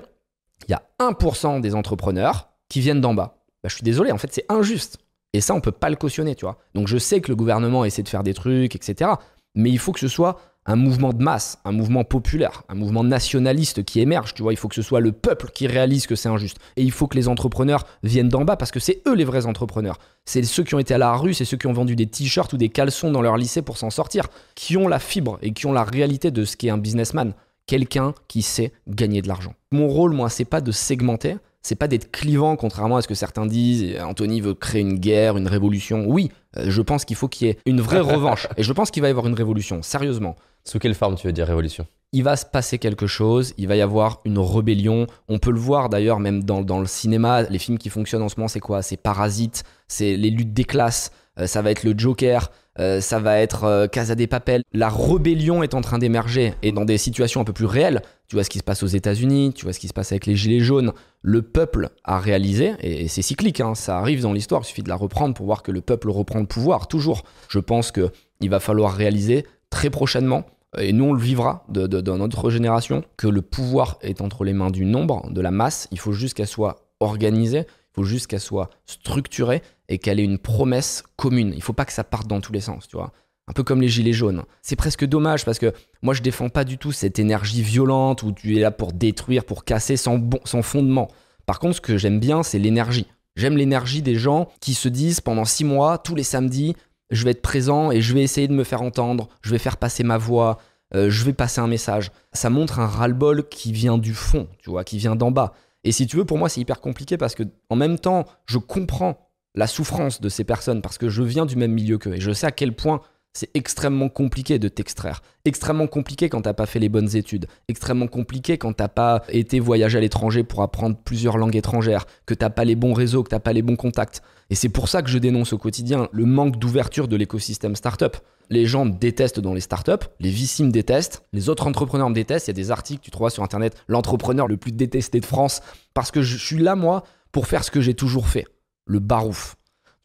[0.68, 3.38] il y a 1% des entrepreneurs qui viennent d'en bas.
[3.62, 4.98] Bah, je suis désolé, en fait, c'est injuste.
[5.34, 6.58] Et ça, on peut pas le cautionner, tu vois.
[6.74, 9.12] Donc je sais que le gouvernement essaie de faire des trucs, etc.
[9.56, 13.04] Mais il faut que ce soit un mouvement de masse, un mouvement populaire, un mouvement
[13.04, 14.34] nationaliste qui émerge.
[14.34, 16.58] Tu vois, il faut que ce soit le peuple qui réalise que c'est injuste.
[16.78, 19.46] Et il faut que les entrepreneurs viennent d'en bas parce que c'est eux les vrais
[19.46, 20.00] entrepreneurs.
[20.26, 22.54] C'est ceux qui ont été à la rue, c'est ceux qui ont vendu des t-shirts
[22.54, 25.66] ou des caleçons dans leur lycée pour s'en sortir, qui ont la fibre et qui
[25.66, 27.34] ont la réalité de ce qu'est un businessman.
[27.66, 29.54] Quelqu'un qui sait gagner de l'argent.
[29.72, 33.16] Mon rôle, moi, c'est pas de segmenter, c'est pas d'être clivant, contrairement à ce que
[33.16, 33.98] certains disent.
[34.02, 36.06] Anthony veut créer une guerre, une révolution.
[36.06, 38.48] Oui, euh, je pense qu'il faut qu'il y ait une vraie revanche.
[38.58, 40.36] Et je pense qu'il va y avoir une révolution, sérieusement.
[40.66, 41.88] Sous quelle forme tu veux dire révolution?
[42.12, 45.08] Il va se passer quelque chose, il va y avoir une rébellion.
[45.30, 48.30] On peut le voir d'ailleurs même dans, dans, le cinéma, les films qui fonctionnent en
[48.30, 48.82] ce moment, c'est quoi?
[48.84, 53.20] C'est Parasite, c'est les luttes des classes, euh, ça va être le Joker, euh, ça
[53.20, 54.64] va être euh, Casa des Papel.
[54.74, 58.02] La rébellion est en train d'émerger et dans des situations un peu plus réelles.
[58.28, 60.26] Tu vois ce qui se passe aux États-Unis, tu vois ce qui se passe avec
[60.26, 60.94] les Gilets jaunes.
[61.22, 64.90] Le peuple a réalisé, et, c'est cyclique, hein, ça arrive dans l'histoire, il suffit de
[64.90, 67.24] la reprendre pour voir que le peuple reprend le pouvoir, toujours.
[67.48, 70.46] Je pense qu'il va falloir réaliser très prochainement
[70.80, 74.72] et nous on le vivra dans notre génération, que le pouvoir est entre les mains
[74.72, 78.40] du nombre, de la masse, il faut juste qu'elle soit organisée, il faut juste qu'elle
[78.40, 81.54] soit structurée et qu'elle ait une promesse commune.
[81.56, 83.12] Il faut pas que ça parte dans tous les sens, tu vois.
[83.48, 84.44] Un peu comme les gilets jaunes.
[84.62, 88.32] C'est presque dommage parce que moi je défends pas du tout cette énergie violente où
[88.32, 91.10] tu es là pour détruire, pour casser sans, bon, sans fondement.
[91.46, 93.08] Par contre, ce que j'aime bien, c'est l'énergie.
[93.36, 96.76] J'aime l'énergie des gens qui se disent pendant six mois, tous les samedis,
[97.10, 99.78] je vais être présent et je vais essayer de me faire entendre, je vais faire
[99.78, 100.60] passer ma voix,
[100.96, 102.12] euh, je vais passer un message.
[102.32, 105.54] Ça montre un ras-le-bol qui vient du fond, tu vois, qui vient d'en bas.
[105.84, 108.58] Et si tu veux, pour moi, c'est hyper compliqué parce que en même temps, je
[108.58, 112.22] comprends la souffrance de ces personnes parce que je viens du même milieu qu'eux et
[112.22, 113.02] je sais à quel point
[113.36, 115.24] c'est extrêmement compliqué de t'extraire.
[115.44, 117.48] Extrêmement compliqué quand t'as pas fait les bonnes études.
[117.68, 122.36] Extrêmement compliqué quand t'as pas été voyager à l'étranger pour apprendre plusieurs langues étrangères, que
[122.36, 124.22] t'as pas les bons réseaux, que t'as pas les bons contacts.
[124.52, 128.18] Et c'est pour ça que je dénonce au quotidien le manque d'ouverture de l'écosystème startup.
[128.52, 132.48] Les gens détestent dans les startups, les VC me détestent, les autres entrepreneurs me détestent.
[132.48, 135.62] Il y a des articles, tu trouves sur internet, l'entrepreneur le plus détesté de France.
[135.96, 138.46] Parce que je suis là, moi, pour faire ce que j'ai toujours fait
[138.86, 139.56] le barouf.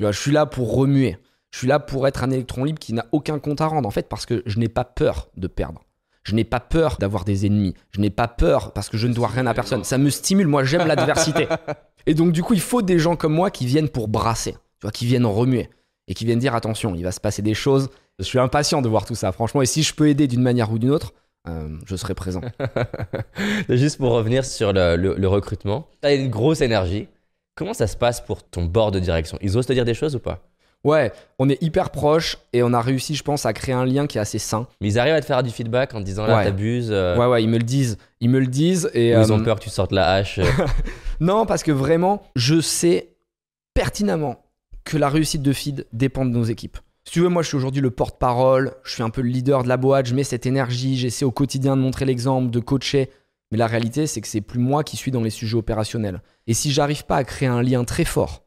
[0.00, 1.18] Je suis là pour remuer.
[1.50, 3.90] Je suis là pour être un électron libre qui n'a aucun compte à rendre, en
[3.90, 5.82] fait, parce que je n'ai pas peur de perdre.
[6.22, 7.74] Je n'ai pas peur d'avoir des ennemis.
[7.90, 9.82] Je n'ai pas peur parce que je ne dois rien à personne.
[9.82, 10.46] Ça me stimule.
[10.46, 11.48] Moi, j'aime l'adversité.
[12.06, 14.82] Et donc, du coup, il faut des gens comme moi qui viennent pour brasser, tu
[14.82, 15.70] vois, qui viennent remuer
[16.08, 17.90] et qui viennent dire attention, il va se passer des choses.
[18.18, 19.62] Je suis impatient de voir tout ça, franchement.
[19.62, 21.12] Et si je peux aider d'une manière ou d'une autre,
[21.48, 22.40] euh, je serai présent.
[23.68, 27.08] Juste pour revenir sur le, le recrutement, tu as une grosse énergie.
[27.58, 29.36] Comment ça se passe pour ton bord de direction?
[29.40, 30.44] Ils osent te dire des choses ou pas?
[30.84, 34.06] Ouais, on est hyper proches et on a réussi, je pense, à créer un lien
[34.06, 34.68] qui est assez sain.
[34.80, 36.90] Mais ils arrivent à te faire du feedback en te disant là, t'abuses.
[36.92, 37.18] Euh.
[37.18, 37.98] Ouais, ouais, ils me le disent.
[38.20, 38.88] Ils me le disent.
[38.94, 40.38] Et, ils ont euh, peur que tu sortes la hache.
[40.38, 40.44] Euh.
[41.20, 43.08] non, parce que vraiment, je sais
[43.74, 44.36] pertinemment
[44.84, 46.78] que la réussite de Feed dépend de nos équipes.
[47.06, 49.64] Si tu veux, moi, je suis aujourd'hui le porte-parole, je suis un peu le leader
[49.64, 53.10] de la boîte, je mets cette énergie, j'essaie au quotidien de montrer l'exemple, de coacher.
[53.50, 56.22] Mais la réalité, c'est que c'est plus moi qui suis dans les sujets opérationnels.
[56.46, 58.44] Et si j'arrive pas à créer un lien très fort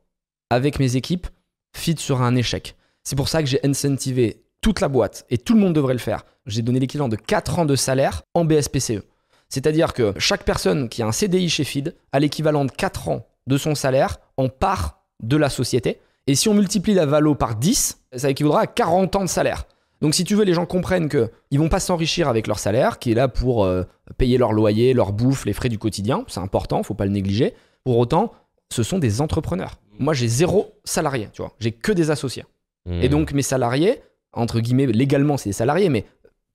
[0.49, 1.27] avec mes équipes,
[1.75, 2.75] Feed sera un échec.
[3.03, 5.99] C'est pour ça que j'ai incentivé toute la boîte, et tout le monde devrait le
[5.99, 9.01] faire, j'ai donné l'équivalent de 4 ans de salaire en BSPCE.
[9.49, 13.27] C'est-à-dire que chaque personne qui a un CDI chez FID a l'équivalent de 4 ans
[13.47, 15.99] de son salaire en part de la société.
[16.27, 19.65] Et si on multiplie la valo par 10, ça équivaudra à 40 ans de salaire.
[20.01, 22.97] Donc si tu veux, les gens comprennent qu'ils ne vont pas s'enrichir avec leur salaire,
[22.99, 23.83] qui est là pour euh,
[24.17, 26.23] payer leur loyer, leur bouffe, les frais du quotidien.
[26.27, 27.53] C'est important, faut pas le négliger.
[27.83, 28.31] Pour autant,
[28.71, 29.79] ce sont des entrepreneurs.
[29.99, 31.51] Moi, j'ai zéro salarié, tu vois.
[31.59, 32.45] J'ai que des associés.
[32.89, 33.11] Et Hmm.
[33.11, 34.01] donc mes salariés,
[34.33, 36.07] entre guillemets, légalement, c'est des salariés, mais Donc,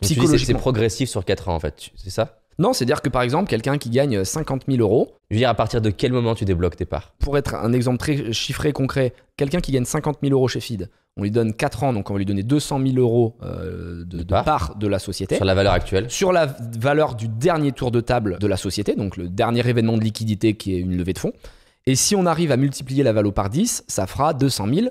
[0.03, 0.59] dis c'est- psychologiquement.
[0.59, 2.41] progressif sur 4 ans en fait, c'est ça?
[2.59, 5.55] Non, c'est-à-dire que par exemple, quelqu'un qui gagne 50 000 euros, Je veux dire, à
[5.55, 7.13] partir de quel moment tu débloques tes parts?
[7.21, 10.89] Pour être un exemple très chiffré, concret, quelqu'un qui gagne 50 000 euros chez FID,
[11.17, 14.19] on lui donne 4 ans, donc on va lui donner 200 000 euros euh, de,
[14.19, 14.45] de part.
[14.45, 15.37] part de la société.
[15.37, 16.47] Sur la valeur actuelle Sur la
[16.79, 20.55] valeur du dernier tour de table de la société, donc le dernier événement de liquidité
[20.55, 21.33] qui est une levée de fonds.
[21.87, 24.89] Et si on arrive à multiplier la valeur par 10, ça fera 200 000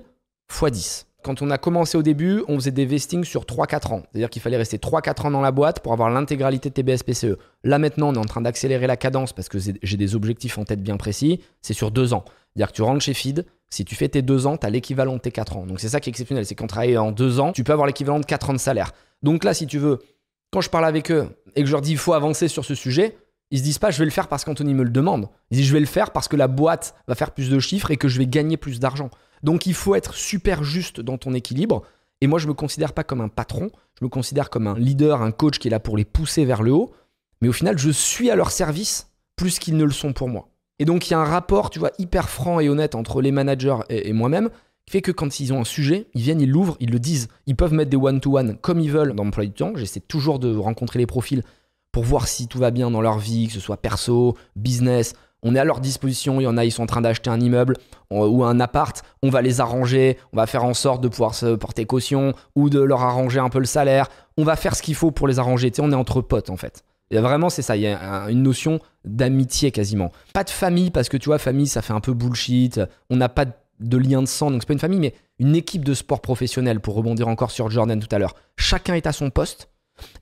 [0.51, 1.05] fois 10.
[1.23, 4.03] Quand on a commencé au début, on faisait des vestings sur 3-4 ans.
[4.11, 7.23] C'est-à-dire qu'il fallait rester 3-4 ans dans la boîte pour avoir l'intégralité de tes BSPCE.
[7.25, 7.37] E.
[7.63, 10.57] Là maintenant, on est en train d'accélérer la cadence parce que j'ai- j'ai des objectifs
[10.59, 11.41] en tête bien précis.
[11.63, 12.25] C'est sur 2 ans.
[12.55, 15.13] C'est-à-dire que tu rentres chez FID, si tu fais tes 2 ans, tu as l'équivalent
[15.13, 15.65] de tes 4 ans.
[15.65, 17.87] Donc c'est ça qui est exceptionnel, c'est qu'en travaillant en 2 ans, tu peux avoir
[17.87, 18.91] l'équivalent de 4 ans de salaire.
[19.23, 19.99] Donc là, si tu veux,
[20.51, 22.75] quand je parle avec eux et que je leur dis il faut avancer sur ce
[22.75, 23.17] sujet,
[23.51, 25.29] ils se disent pas je vais le faire parce qu'Anthony me le demande.
[25.51, 27.91] Ils disent je vais le faire parce que la boîte va faire plus de chiffres
[27.91, 29.09] et que je vais gagner plus d'argent.
[29.43, 31.83] Donc il faut être super juste dans ton équilibre.
[32.21, 35.21] Et moi, je me considère pas comme un patron, je me considère comme un leader,
[35.21, 36.93] un coach qui est là pour les pousser vers le haut.
[37.41, 40.49] Mais au final, je suis à leur service plus qu'ils ne le sont pour moi.
[40.79, 43.31] Et donc il y a un rapport, tu vois, hyper franc et honnête entre les
[43.31, 44.49] managers et, moi-même
[44.85, 47.27] qui fait que quand ils ont un sujet, ils viennent, ils l'ouvrent, ils le disent.
[47.47, 49.71] Ils peuvent mettre des one-to-one comme ils veulent dans l'emploi du temps.
[49.75, 51.41] J'essaie toujours de rencontrer les profils
[51.91, 55.15] pour voir si tout va bien dans leur vie, que ce soit perso, business.
[55.41, 56.39] On est à leur disposition.
[56.39, 57.77] Il y en a, ils sont en train d'acheter un immeuble
[58.11, 59.03] ou un appart.
[59.23, 60.17] On va les arranger.
[60.33, 63.49] On va faire en sorte de pouvoir se porter caution ou de leur arranger un
[63.49, 64.07] peu le salaire.
[64.37, 65.71] On va faire ce qu'il faut pour les arranger.
[65.71, 66.83] Tu sais, on est entre potes en fait.
[67.21, 67.75] Vraiment, c'est ça.
[67.75, 70.11] Il y a un- une notion d'amitié quasiment.
[70.33, 72.79] Pas de famille parce que tu vois, famille, ça fait un peu bullshit.
[73.09, 73.45] On n'a pas
[73.79, 76.79] de lien de sang, donc c'est pas une famille, mais une équipe de sport professionnel.
[76.79, 79.69] Pour rebondir encore sur Jordan tout à l'heure, chacun est à son poste.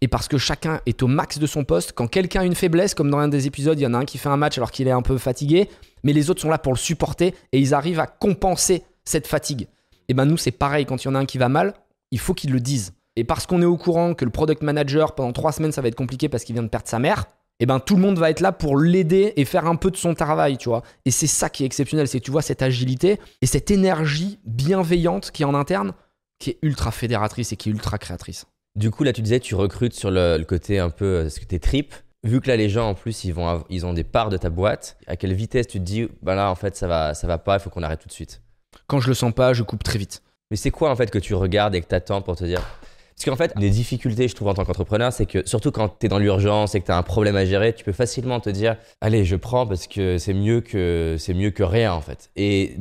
[0.02, 2.94] Et parce que chacun est au max de son poste, quand quelqu'un a une faiblesse,
[2.94, 4.70] comme dans un des épisodes, il y en a un qui fait un match alors
[4.70, 5.68] qu'il est un peu fatigué,
[6.04, 9.68] mais les autres sont là pour le supporter et ils arrivent à compenser cette fatigue.
[10.10, 11.74] Et ben nous, c'est pareil, quand il y en a un qui va mal,
[12.12, 12.94] il faut qu'ils le disent.
[13.16, 15.88] Et parce qu'on est au courant que le product manager, pendant trois semaines, ça va
[15.88, 17.26] être compliqué parce qu'il vient de perdre sa mère,
[17.60, 19.96] et ben tout le monde va être là pour l'aider et faire un peu de
[19.96, 20.82] son travail, tu vois.
[21.06, 24.40] Et c'est ça qui est exceptionnel, c'est que tu vois cette agilité et cette énergie
[24.46, 25.94] bienveillante qui est en interne,
[26.40, 28.48] qui est ultra fédératrice et qui est ultra créatrice.
[28.76, 31.40] Du coup, là, tu disais, tu recrutes sur le, le côté un peu, euh, ce
[31.40, 31.94] que tes tripes.
[32.24, 34.50] Vu que là, les gens, en plus, ils, vont ils ont des parts de ta
[34.50, 37.38] boîte, à quelle vitesse tu te dis, bah là, en fait, ça va, ça va
[37.38, 38.42] pas, il faut qu'on arrête tout de suite?
[38.88, 40.24] Quand je le sens pas, je coupe très vite.
[40.50, 42.62] Mais c'est quoi, en fait, que tu regardes et que tu attends pour te dire
[43.16, 46.06] Parce qu'en fait, les difficultés, je trouve, en tant qu'entrepreneur, c'est que surtout quand tu
[46.06, 48.50] es dans l'urgence et que tu as un problème à gérer, tu peux facilement te
[48.50, 52.30] dire, allez, je prends parce que c'est mieux que, mieux que rien, en fait.
[52.36, 52.76] Et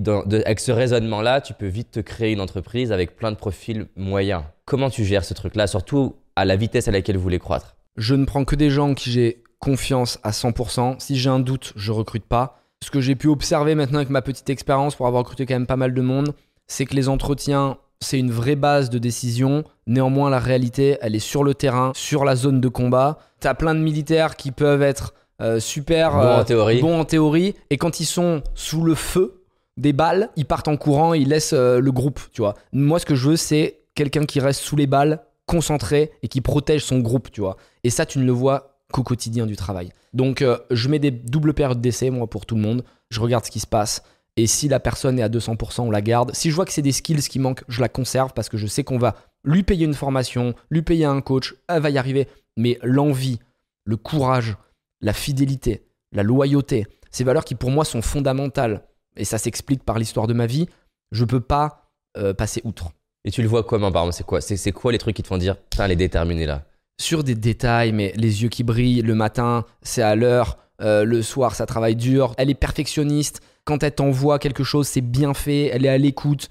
[0.44, 4.42] avec ce raisonnement-là, tu peux vite te créer une entreprise avec plein de profils moyens.
[4.64, 7.76] Comment tu gères ce truc-là, surtout à la vitesse à laquelle vous voulez croître?
[7.96, 10.96] Je ne prends que des gens en qui j'ai confiance à 100%.
[10.98, 12.58] Si j'ai un doute, je recrute pas.
[12.82, 15.66] Ce que j'ai pu observer maintenant avec ma petite expérience pour avoir recruté quand même
[15.66, 16.34] pas mal de monde,
[16.66, 19.62] c'est que les entretiens, c'est une vraie base de décision.
[19.86, 23.18] Néanmoins, la réalité, elle est sur le terrain, sur la zone de combat.
[23.40, 26.80] T'as plein de militaires qui peuvent être euh, super Bon euh, en théorie.
[26.80, 29.42] bons en théorie, et quand ils sont sous le feu
[29.76, 32.54] des balles, ils partent en courant, ils laissent euh, le groupe, tu vois.
[32.72, 36.40] Moi, ce que je veux, c'est quelqu'un qui reste sous les balles, concentré et qui
[36.40, 37.56] protège son groupe, tu vois.
[37.84, 39.90] Et ça, tu ne le vois qu'au quotidien du travail.
[40.12, 42.84] Donc, euh, je mets des doubles périodes d'essai, moi, pour tout le monde.
[43.10, 44.02] Je regarde ce qui se passe.
[44.36, 46.34] Et si la personne est à 200%, on la garde.
[46.34, 48.66] Si je vois que c'est des skills qui manquent, je la conserve parce que je
[48.66, 49.14] sais qu'on va
[49.44, 52.28] lui payer une formation, lui payer un coach, elle va y arriver.
[52.56, 53.38] Mais l'envie,
[53.84, 54.56] le courage,
[55.00, 58.84] la fidélité, la loyauté, ces valeurs qui pour moi sont fondamentales,
[59.16, 60.66] et ça s'explique par l'histoire de ma vie,
[61.10, 62.90] je peux pas euh, passer outre.
[63.24, 65.22] Et tu le vois comment, par exemple C'est quoi, c'est, c'est quoi les trucs qui
[65.22, 66.64] te font dire, putain, elle est déterminée là?
[67.00, 71.22] Sur des détails, mais les yeux qui brillent, le matin, c'est à l'heure, euh, le
[71.22, 75.66] soir, ça travaille dur, elle est perfectionniste, quand elle t'envoie quelque chose, c'est bien fait,
[75.66, 76.48] elle est à l'écoute.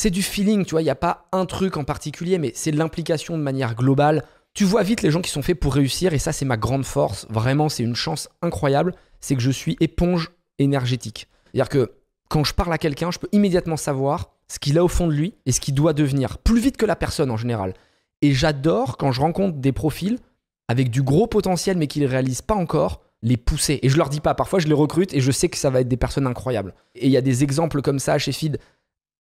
[0.00, 2.70] C'est du feeling, tu vois, il n'y a pas un truc en particulier, mais c'est
[2.70, 4.22] l'implication de manière globale.
[4.54, 6.84] Tu vois vite les gens qui sont faits pour réussir, et ça, c'est ma grande
[6.84, 7.26] force.
[7.30, 8.94] Vraiment, c'est une chance incroyable.
[9.18, 10.30] C'est que je suis éponge
[10.60, 11.26] énergétique.
[11.46, 11.90] C'est-à-dire que
[12.28, 15.14] quand je parle à quelqu'un, je peux immédiatement savoir ce qu'il a au fond de
[15.14, 17.74] lui et ce qu'il doit devenir, plus vite que la personne en général.
[18.22, 20.20] Et j'adore quand je rencontre des profils
[20.68, 23.80] avec du gros potentiel mais qui ne réalisent pas encore, les pousser.
[23.82, 25.80] Et je leur dis pas, parfois je les recrute et je sais que ça va
[25.80, 26.74] être des personnes incroyables.
[26.94, 28.58] Et il y a des exemples comme ça chez Feed,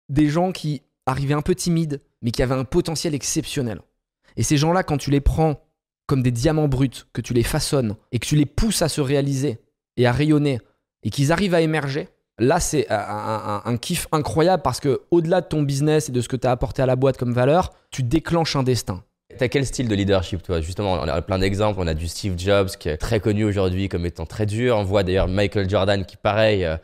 [0.10, 3.80] des gens qui arrivaient un peu timides, mais qui avaient un potentiel exceptionnel.
[4.36, 5.62] Et ces gens-là, quand tu les prends
[6.06, 9.02] comme des diamants bruts, que tu les façonnes et que tu les pousses à se
[9.02, 9.60] réaliser
[9.98, 10.60] et à rayonner
[11.04, 12.08] et qu'ils arrivent à émerger,
[12.40, 16.22] là c'est un, un- un kiff incroyable parce que au-delà de ton business et de
[16.22, 19.04] ce que tu as apporté à la boîte comme valeur, tu déclenches un destin.
[19.38, 20.62] T'as quel style de leadership, toi?
[20.62, 21.80] Justement, on a plein d'exemples.
[21.82, 24.78] On a du Steve Jobs qui est très connu aujourd'hui comme étant très dur.
[24.78, 26.78] On voit d'ailleurs Michael Jordan qui, pareil, euh,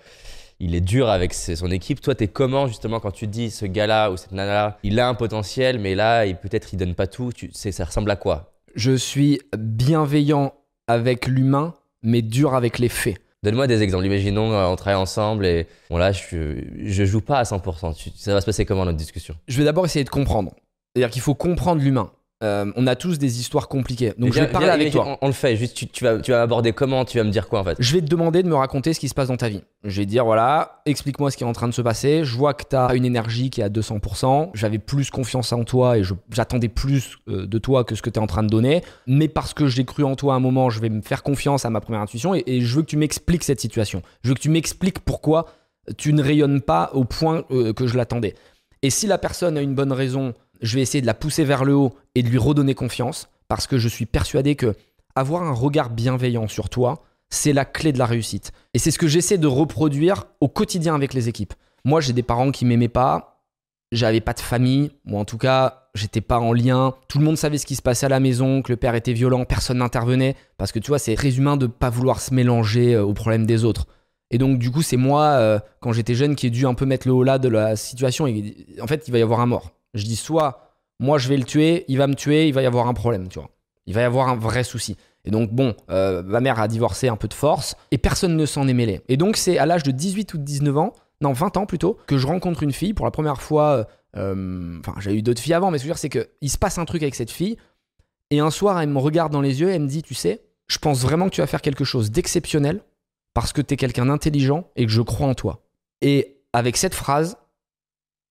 [0.64, 2.02] il est dur avec ses- son équipe.
[2.02, 5.08] Toi, t'es comment justement quand tu te dis ce gars-là ou cette nana-là, il a
[5.08, 7.32] un potentiel, mais là, il- peut-être il donne pas tout.
[7.34, 8.54] Tu, ça ressemble à quoi?
[8.76, 9.40] Je suis
[9.84, 10.54] bienveillant
[10.88, 13.18] avec l'humain, mais dur avec les faits.
[13.44, 14.06] Donne-moi des exemples.
[14.06, 17.94] Imaginons, euh, on travaille ensemble et bon là, je, je joue pas à 100%.
[17.94, 19.36] Tu- ça va se passer comment notre discussion?
[19.48, 20.54] Je vais d'abord essayer de comprendre.
[20.96, 22.12] C'est-à-dire qu'il faut comprendre l'humain.
[22.44, 24.14] Euh, on a tous des histoires compliquées.
[24.18, 25.06] Donc je vais parler viens, avec toi.
[25.08, 25.56] On, on le fait.
[25.56, 27.78] Juste, tu, tu vas, tu vas aborder comment Tu vas me dire quoi en fait
[27.80, 29.62] Je vais te demander de me raconter ce qui se passe dans ta vie.
[29.84, 32.26] Je vais te dire, voilà, explique-moi ce qui est en train de se passer.
[32.26, 34.52] Je vois que tu as une énergie qui est à 200%.
[34.54, 38.20] J'avais plus confiance en toi et j'attendais plus euh, de toi que ce que tu
[38.20, 38.84] es en train de donner.
[39.08, 41.66] Mais parce que j'ai cru en toi à un moment, je vais me faire confiance
[41.66, 44.02] à ma première intuition et, et je veux que tu m'expliques cette situation.
[44.24, 45.46] Je veux que tu m'expliques pourquoi
[45.98, 48.36] tu ne rayonnes pas au point euh, que je l'attendais.
[48.82, 50.34] Et si la personne a une bonne raison,
[50.64, 53.68] je vais essayer de la pousser vers le haut et de lui redonner confiance parce
[53.68, 54.76] que je suis persuadé que
[55.16, 58.52] avoir un regard bienveillant sur toi, c'est la clé de la réussite.
[58.74, 61.54] Et c'est ce que j'essaie de reproduire au quotidien avec les équipes.
[61.86, 63.44] Moi, j'ai des parents qui m'aimaient pas,
[63.92, 66.96] j'avais pas de famille, ou en tout cas, j'étais pas en lien.
[67.08, 69.14] Tout le monde savait ce qui se passait à la maison, que le père était
[69.14, 72.96] violent, personne n'intervenait, parce que tu vois, c'est très humain de pas vouloir se mélanger
[72.96, 73.86] euh, aux problèmes des autres.
[74.32, 76.86] Et donc, du coup, c'est moi, euh, quand j'étais jeune, qui ai dû un peu
[76.86, 78.26] mettre le haut là de la situation.
[78.26, 79.74] Et en fait, il va y avoir un mort.
[79.94, 82.66] Je dis soit moi je vais le tuer, il va me tuer, il va y
[82.66, 83.50] avoir un problème, tu vois.
[83.86, 84.96] Il va y avoir un vrai souci.
[85.26, 88.46] Et donc, bon, euh, ma mère a divorcé un peu de force et personne ne
[88.46, 89.02] s'en est mêlé.
[89.10, 91.98] Et donc, c'est à l'âge de 18 ou de 19 ans, non, 20 ans plutôt,
[92.08, 93.88] que je rencontre une fille pour la première fois.
[94.18, 96.50] euh, Enfin, j'ai eu d'autres filles avant, mais ce que je veux dire, c'est qu'il
[96.50, 97.58] se passe un truc avec cette fille.
[98.32, 100.42] Et un soir, elle me regarde dans les yeux et elle me dit Tu sais,
[100.68, 102.82] je pense vraiment que tu vas faire quelque chose d'exceptionnel
[103.34, 105.62] parce que tu es quelqu'un d'intelligent et que je crois en toi.
[106.02, 107.38] Et avec cette phrase,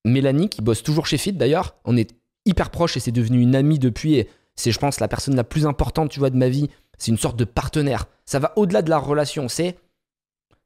[0.04, 2.10] Mélanie, qui bosse toujours chez Fit d'ailleurs, on est
[2.44, 4.14] hyper proches et c'est devenu une amie depuis.
[4.14, 6.68] Et c'est, je pense, la personne la plus importante, tu vois, de ma vie.
[6.98, 8.06] C'est une sorte de partenaire.
[8.24, 9.48] Ça va au-delà de la relation.
[9.48, 9.76] C'est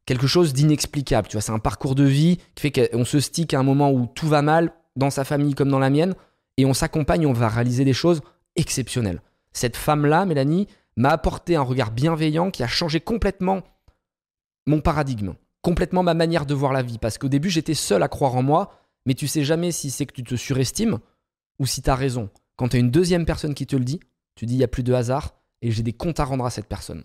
[0.07, 1.29] quelque chose d'inexplicable.
[1.29, 3.91] Tu vois, c'est un parcours de vie qui fait qu'on se stick à un moment
[3.91, 6.15] où tout va mal, dans sa famille comme dans la mienne,
[6.57, 8.23] et on s'accompagne, on va réaliser des choses
[8.57, 9.21] exceptionnelles.
[9.53, 13.63] Cette femme-là, Mélanie, m'a apporté un regard bienveillant qui a changé complètement
[14.67, 16.99] mon paradigme, complètement ma manière de voir la vie.
[16.99, 18.73] Parce qu'au début, j'étais seul à croire en moi,
[19.07, 20.99] mais tu sais jamais si c'est que tu te surestimes
[21.59, 22.29] ou si tu as raison.
[22.57, 24.01] Quand tu as une deuxième personne qui te le dit,
[24.35, 26.51] tu dis il n'y a plus de hasard et j'ai des comptes à rendre à
[26.51, 27.05] cette personne.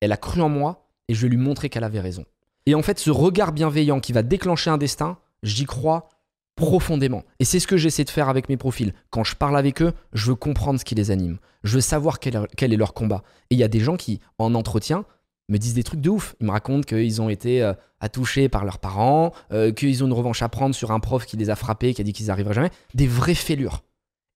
[0.00, 2.24] Elle a cru en moi et je vais lui montrer qu'elle avait raison.
[2.66, 6.08] Et en fait, ce regard bienveillant qui va déclencher un destin, j'y crois
[6.56, 7.22] profondément.
[7.38, 8.92] Et c'est ce que j'essaie de faire avec mes profils.
[9.10, 11.38] Quand je parle avec eux, je veux comprendre ce qui les anime.
[11.62, 13.22] Je veux savoir quel, quel est leur combat.
[13.50, 15.04] Et il y a des gens qui, en entretien,
[15.48, 16.34] me disent des trucs de ouf.
[16.40, 20.12] Ils me racontent qu'ils ont été euh, attouchés par leurs parents, euh, qu'ils ont une
[20.12, 22.54] revanche à prendre sur un prof qui les a frappés, qui a dit qu'ils n'arriveraient
[22.54, 22.70] jamais.
[22.94, 23.82] Des vraies fêlures.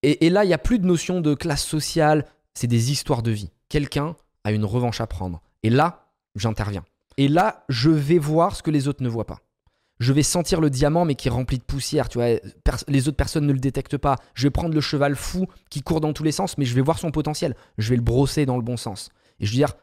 [0.03, 3.31] Et, là, il n'y a plus de notion de classe sociale, c'est des histoires de
[3.31, 3.51] vie.
[3.69, 5.43] Quelqu'un a une revanche à prendre.
[5.63, 6.07] Et là,
[6.37, 6.85] j'interviens.
[7.19, 9.41] Et là, je vais voir ce que les autres ne voient pas.
[9.99, 12.09] Je vais sentir le diamant, mais qui est rempli de poussière.
[12.09, 12.41] Tu vois,
[12.89, 14.17] les autres personnes ne le détectent pas.
[14.33, 16.81] Je vais prendre le cheval fou qui court dans tous les sens, mais je vais
[16.81, 17.55] voir son potentiel.
[17.77, 19.11] Je vais le brosser dans le bon sens.
[19.39, 19.75] Et je vais dire,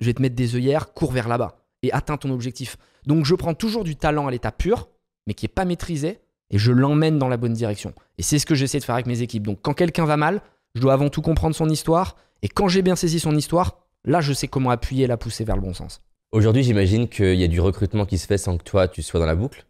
[0.00, 2.76] je vais te mettre des œillères, cours vers là-bas et atteins ton objectif.
[3.06, 4.88] Donc je prends toujours du talent à l'état pur,
[5.26, 6.20] mais qui n'est pas maîtrisé,
[6.50, 7.94] et je l'emmène dans la bonne direction.
[8.18, 9.44] Et c'est ce que j'essaie de faire avec mes équipes.
[9.44, 10.42] Donc quand quelqu'un va mal,
[10.74, 14.20] je dois avant tout comprendre son histoire, et quand j'ai bien saisi son histoire, là
[14.20, 16.00] je sais comment appuyer et la pousser vers le bon sens.
[16.32, 19.18] Aujourd'hui, j'imagine qu'il y a du recrutement qui se fait sans que toi, tu sois
[19.18, 19.66] dans la boucle.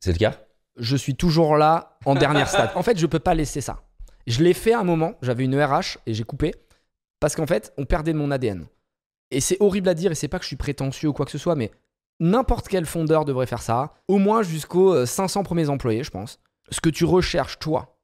[0.00, 0.38] C'est le cas?
[0.76, 2.70] Je suis toujours là en dernière stade.
[2.76, 3.82] En fait, je peux pas laisser ça.
[4.28, 6.54] Je l'ai fait à un moment, j'avais une RH et j'ai coupé,
[7.18, 8.66] parce qu'en fait, on perdait de mon ADN.
[9.30, 11.32] Et c'est horrible à dire, et c'est pas que je suis prétentieux ou quoi que
[11.32, 11.70] ce soit, mais
[12.20, 16.40] n'importe quel fondeur devrait faire ça, au moins jusqu'aux euh, 500 premiers employés, je pense.
[16.70, 17.98] Ce que tu recherches, toi,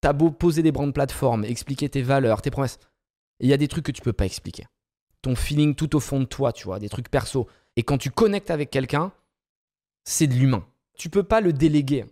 [0.00, 2.78] t'as beau poser des brandes plateformes, expliquer tes valeurs, tes promesses,
[3.40, 4.66] il y a des trucs que tu peux pas expliquer.
[5.20, 7.46] Ton feeling tout au fond de toi, tu vois, des trucs perso.
[7.76, 9.12] Et quand tu connectes avec quelqu'un,
[10.04, 10.66] c'est de l'humain.
[10.98, 12.04] Tu peux pas le déléguer.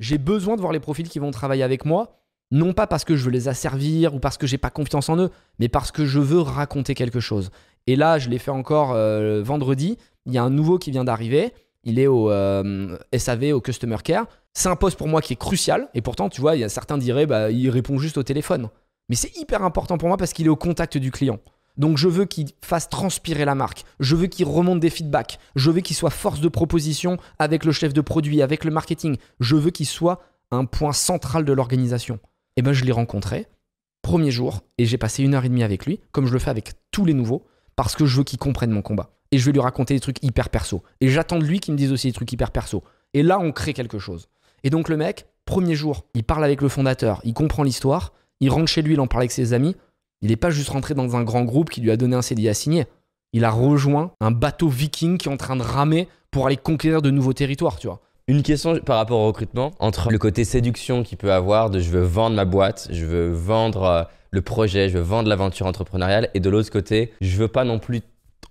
[0.00, 2.20] J'ai besoin de voir les profils qui vont travailler avec moi,
[2.50, 5.18] non pas parce que je veux les asservir ou parce que j'ai pas confiance en
[5.18, 7.50] eux, mais parce que je veux raconter quelque chose.
[7.86, 9.96] Et là, je l'ai fait encore euh, vendredi.
[10.26, 11.52] Il y a un nouveau qui vient d'arriver.
[11.84, 14.26] Il est au euh, SAV, au Customer Care.
[14.52, 15.88] C'est un poste pour moi qui est crucial.
[15.94, 18.68] Et pourtant, tu vois, il y a certains diraient, bah, il répond juste au téléphone.
[19.08, 21.38] Mais c'est hyper important pour moi parce qu'il est au contact du client.
[21.76, 23.84] Donc je veux qu'il fasse transpirer la marque.
[24.00, 25.38] Je veux qu'il remonte des feedbacks.
[25.56, 29.16] Je veux qu'il soit force de proposition avec le chef de produit, avec le marketing.
[29.40, 30.20] Je veux qu'il soit
[30.50, 32.18] un point central de l'organisation.
[32.56, 33.46] Et ben je l'ai rencontré,
[34.02, 36.50] premier jour, et j'ai passé une heure et demie avec lui, comme je le fais
[36.50, 37.46] avec tous les nouveaux,
[37.82, 39.08] parce que je veux qu'il comprenne mon combat.
[39.32, 40.82] Et je vais lui raconter des trucs hyper perso.
[41.00, 42.84] Et j'attends de lui qu'il me dise aussi des trucs hyper perso.
[43.14, 44.28] Et là, on crée quelque chose.
[44.64, 48.50] Et donc le mec, premier jour, il parle avec le fondateur, il comprend l'histoire, il
[48.50, 49.76] rentre chez lui, il en parle avec ses amis.
[50.20, 52.50] Il n'est pas juste rentré dans un grand groupe qui lui a donné un CDI
[52.50, 52.84] à signer.
[53.32, 57.00] Il a rejoint un bateau viking qui est en train de ramer pour aller conquérir
[57.00, 58.02] de nouveaux territoires, tu vois.
[58.30, 61.90] Une question par rapport au recrutement, entre le côté séduction qu'il peut avoir de je
[61.90, 66.28] veux vendre ma boîte, je veux vendre euh, le projet, je veux vendre l'aventure entrepreneuriale,
[66.34, 68.02] et de l'autre côté, je veux pas non plus,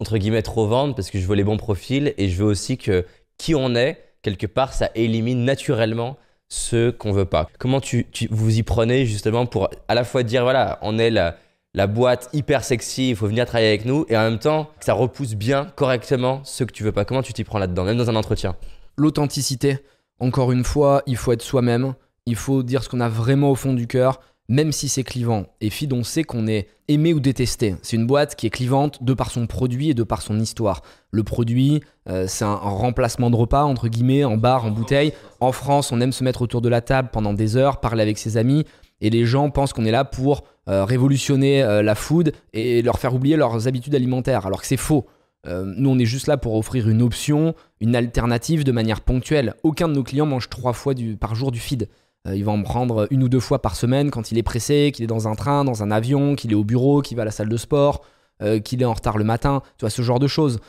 [0.01, 2.77] entre guillemets, trop vendre parce que je veux les bons profils et je veux aussi
[2.77, 3.05] que
[3.38, 6.17] qui on est, quelque part, ça élimine naturellement
[6.49, 7.47] ceux qu'on veut pas.
[7.57, 11.38] Comment tu, vous y prenez justement pour à la fois dire voilà, on est la,
[11.73, 14.84] la boîte hyper sexy, il faut venir travailler avec nous, et en même temps que
[14.84, 17.05] ça repousse bien, correctement ceux que tu veux pas.
[17.05, 18.57] Comment tu t'y prends là-dedans, même dans un entretien?
[19.00, 19.78] L'authenticité,
[20.20, 21.93] encore une fois, il faut être soi-même,
[22.26, 24.20] il faut dire ce qu'on a vraiment au fond du cœur,
[24.50, 25.45] même si c'est clivant.
[25.62, 27.78] Et Feed, on sait qu'on est aimé ou détesté.
[27.82, 30.82] C'est une boîte qui est clivante de par son produit et de par son histoire.
[31.12, 35.14] Le produit, euh, c'est un, un remplacement de repas, entre guillemets, en bar, en bouteille.
[35.39, 38.18] En France, on aime se mettre autour de la table pendant des heures, parler avec
[38.18, 38.66] ses amis,
[39.00, 43.00] et les gens pensent qu'on est là pour euh, révolutionner euh, la food et leur
[43.00, 45.06] faire oublier leurs habitudes alimentaires, alors que c'est faux.
[45.48, 49.56] Euh, nous, on est juste là pour offrir une option, une alternative de manière ponctuelle.
[49.64, 51.90] Aucun de nos clients mange trois fois par jour du feed.
[52.28, 54.92] Euh, il va en prendre une ou deux fois par semaine quand il est pressé,
[54.94, 57.26] qu'il est dans un train, dans un avion, qu'il est au bureau, qu'il va à
[57.26, 58.04] la salle de sport,
[58.42, 60.60] euh, qu'il est en retard le matin, tu vois, ce genre de choses.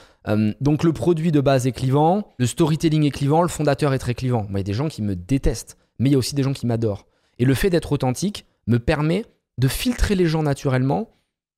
[0.61, 4.13] Donc le produit de base est clivant, le storytelling est clivant, le fondateur est très
[4.13, 4.47] clivant.
[4.51, 6.53] Il y a des gens qui me détestent, mais il y a aussi des gens
[6.53, 7.07] qui m'adorent.
[7.39, 9.25] Et le fait d'être authentique me permet
[9.57, 11.09] de filtrer les gens naturellement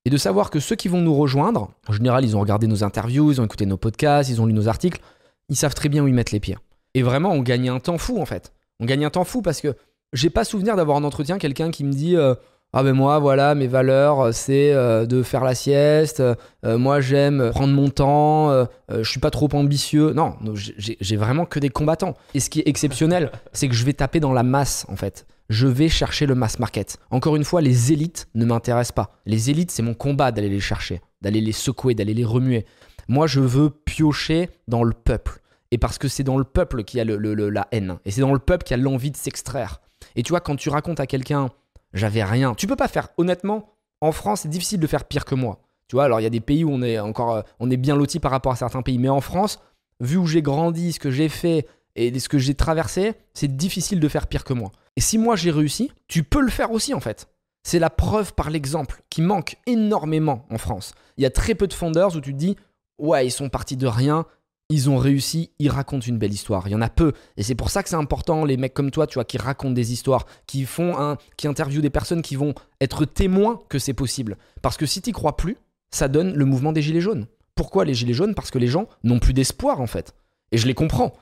[0.05, 2.83] et de savoir que ceux qui vont nous rejoindre, en général, ils ont regardé nos
[2.83, 5.01] interviews, ils ont écouté nos podcasts, ils ont lu nos articles,
[5.49, 6.57] ils savent très bien où ils mettent les pieds.
[6.95, 8.53] Et vraiment, on gagne un temps fou en fait.
[8.81, 9.75] On gagne un temps fou parce que
[10.13, 12.35] j'ai pas souvenir d'avoir en entretien quelqu'un qui me dit euh,
[12.73, 16.23] Ah ben moi, voilà, mes valeurs, euh, c'est euh, de faire la sieste,
[16.65, 20.13] moi j'aime prendre mon temps, je suis pas trop ambitieux.
[20.13, 22.15] Non, j'ai vraiment que des combattants.
[22.35, 25.27] Et ce qui est exceptionnel, c'est que je vais taper dans la masse en fait.
[25.49, 26.99] Je vais chercher le mass market.
[27.11, 29.19] Encore une fois, les élites ne m'intéressent pas.
[29.27, 32.65] Les élites, c'est mon combat d'aller les chercher, d'aller les secouer, d'aller les remuer.
[33.09, 35.41] Moi, je veux piocher dans le peuple.
[35.71, 37.17] Et parce que c'est dans le peuple qu'il y a le-
[37.51, 37.99] la haine.
[38.05, 39.81] Et c'est dans le peuple qu'il y a l'envie de s'extraire.
[40.17, 41.51] Et tu vois, quand tu racontes à quelqu'un,
[41.95, 45.35] j'avais rien, tu peux pas faire, honnêtement, en France, c'est difficile de faire pire que
[45.35, 45.61] moi.
[45.89, 47.77] Tu vois, alors il y a des pays où on est encore, euh, on est
[47.77, 48.99] bien loti par rapport à certains pays.
[48.99, 49.61] Mais en France,
[50.01, 51.67] vu où j'ai grandi, ce que j'ai fait
[51.97, 54.73] et ce que j'ai traversé, c'est difficile de faire pire que moi.
[54.97, 57.29] Et si moi j'ai réussi, tu peux le faire aussi en fait.
[57.63, 60.95] C'est la preuve par l'exemple qui manque énormément en France.
[61.17, 62.57] Il y a très peu de founders où tu te dis,
[62.99, 64.27] ouais, ils sont partis de rien,
[64.69, 66.67] ils ont réussi, ils racontent une belle histoire.
[66.67, 67.13] Il y en a peu.
[67.37, 69.75] Et c'est pour ça que c'est important, les mecs comme toi, tu vois, qui racontent
[69.75, 73.93] des histoires, qui font un, qui interviewent des personnes qui vont être témoins que c'est
[73.93, 74.39] possible.
[74.63, 75.57] Parce que si tu crois plus,
[75.91, 77.27] ça donne le mouvement des gilets jaunes.
[77.55, 78.35] Pourquoi les gilets jaunes?
[78.35, 80.15] Parce que les gens n'ont plus d'espoir en fait.
[80.53, 81.13] Et je les comprends.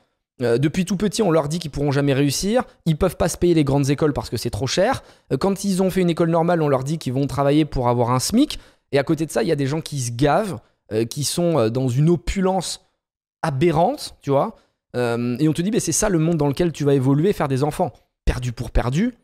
[0.41, 3.37] Euh, depuis tout petit, on leur dit qu'ils pourront jamais réussir, ils peuvent pas se
[3.37, 5.03] payer les grandes écoles parce que c'est trop cher.
[5.33, 7.89] Euh, quand ils ont fait une école normale, on leur dit qu'ils vont travailler pour
[7.89, 8.59] avoir un SMIC.
[8.93, 10.59] Et à côté de ça, il y a des gens qui se gavent,
[10.93, 12.85] euh, qui sont dans une opulence
[13.43, 14.57] aberrante, tu vois.
[14.95, 17.47] Et on te dit, bah, c'est ça le monde dans lequel tu vas évoluer, faire
[17.47, 17.93] des enfants.
[18.25, 19.15] Perdu pour perdu,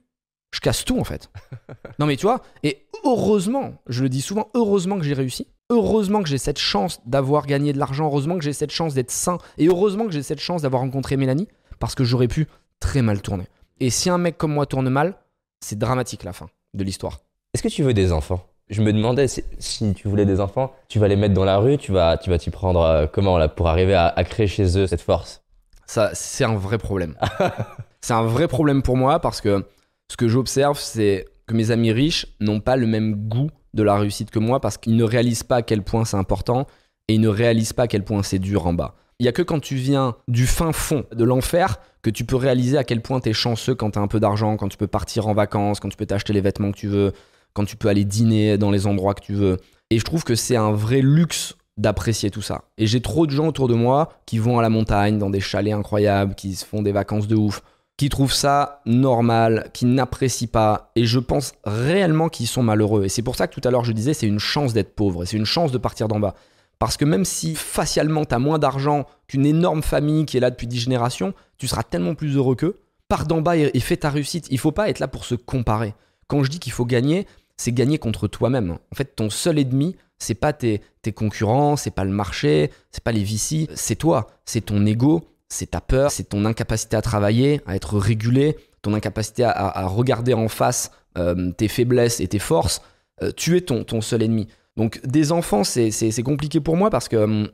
[0.53, 1.31] je casse tout en fait.
[1.99, 5.49] non mais tu vois, et heureusement, je le dis souvent, heureusement que j'ai réussi.
[5.69, 9.11] Heureusement que j'ai cette chance d'avoir gagné de l'argent, heureusement que j'ai cette chance d'être
[9.11, 11.49] sain, et heureusement que j'ai cette chance d'avoir rencontré Mélanie,
[11.81, 12.47] parce que j'aurais pu
[12.79, 13.49] très mal tourner.
[13.81, 15.14] Et si un mec comme moi tourne mal,
[15.61, 17.19] c'est dramatique la fin de l'histoire.
[17.53, 18.47] Est-ce que tu veux des enfants?
[18.69, 21.59] Je me demandais si, si tu voulais des enfants, tu vas les mettre dans la
[21.59, 24.47] rue, tu vas tu vas t'y prendre euh, comment là pour arriver à, à créer
[24.49, 25.43] chez eux cette force?
[25.87, 27.17] Ça, c'est un vrai problème.
[28.01, 29.64] c'est un vrai problème pour moi parce que
[30.09, 33.97] ce que j'observe, c'est que mes amis riches n'ont pas le même goût de la
[33.97, 36.66] réussite que moi parce qu'ils ne réalisent pas à quel point c'est important
[37.09, 38.97] et ils ne réalisent pas à quel point c'est dur en bas.
[39.18, 42.36] Il y a que quand tu viens du fin fond de l'enfer que tu peux
[42.36, 44.76] réaliser à quel point tu es chanceux quand tu as un peu d'argent, quand tu
[44.76, 47.12] peux partir en vacances, quand tu peux t'acheter les vêtements que tu veux,
[47.55, 49.57] quand tu peux aller dîner dans les endroits que tu veux.
[49.90, 52.64] Et je trouve que c'est un vrai luxe d'apprécier tout ça.
[52.78, 55.40] Et j'ai trop de gens autour de moi qui vont à la montagne, dans des
[55.40, 57.62] chalets incroyables, qui se font des vacances de ouf,
[57.97, 60.92] qui trouvent ça normal, qui n'apprécient pas.
[60.97, 63.05] Et je pense réellement qu'ils sont malheureux.
[63.05, 65.22] Et c'est pour ça que tout à l'heure je disais, c'est une chance d'être pauvre
[65.22, 66.34] et c'est une chance de partir d'en bas.
[66.78, 70.51] Parce que même si facialement tu as moins d'argent qu'une énorme famille qui est là
[70.51, 72.80] depuis 10 générations, tu seras tellement plus heureux qu'eux.
[73.09, 74.47] Pars d'en bas et, fais ta réussite.
[74.51, 75.94] Il faut pas être là pour se comparer.
[76.26, 77.26] Quand je dis qu'il faut gagner,
[77.57, 78.72] c'est gagner contre toi-même.
[78.72, 83.03] En fait, ton seul ennemi, c'est pas tes, tes concurrents, c'est pas le marché, c'est
[83.03, 87.03] pas les VC, c'est toi, c'est ton ego, c'est ta peur, c'est ton incapacité à
[87.03, 92.38] travailler, à être régulé, ton incapacité à, regarder en face euh, tes faiblesses et tes
[92.38, 92.82] forces,
[93.22, 94.49] euh, tu es ton, ton seul ennemi.
[94.76, 97.47] Donc des enfants, c'est compliqué pour moi parce que euh,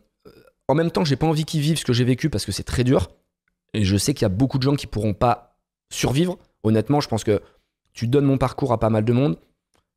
[0.68, 2.62] en même temps, j'ai pas envie qu'ils vivent ce que j'ai vécu parce que c'est
[2.62, 3.10] très dur.
[3.74, 5.56] Et je sais qu'il y a beaucoup de gens qui pourront pas
[5.92, 6.38] survivre.
[6.62, 7.40] Honnêtement, je pense que
[7.92, 9.38] tu donnes mon parcours à pas mal de monde.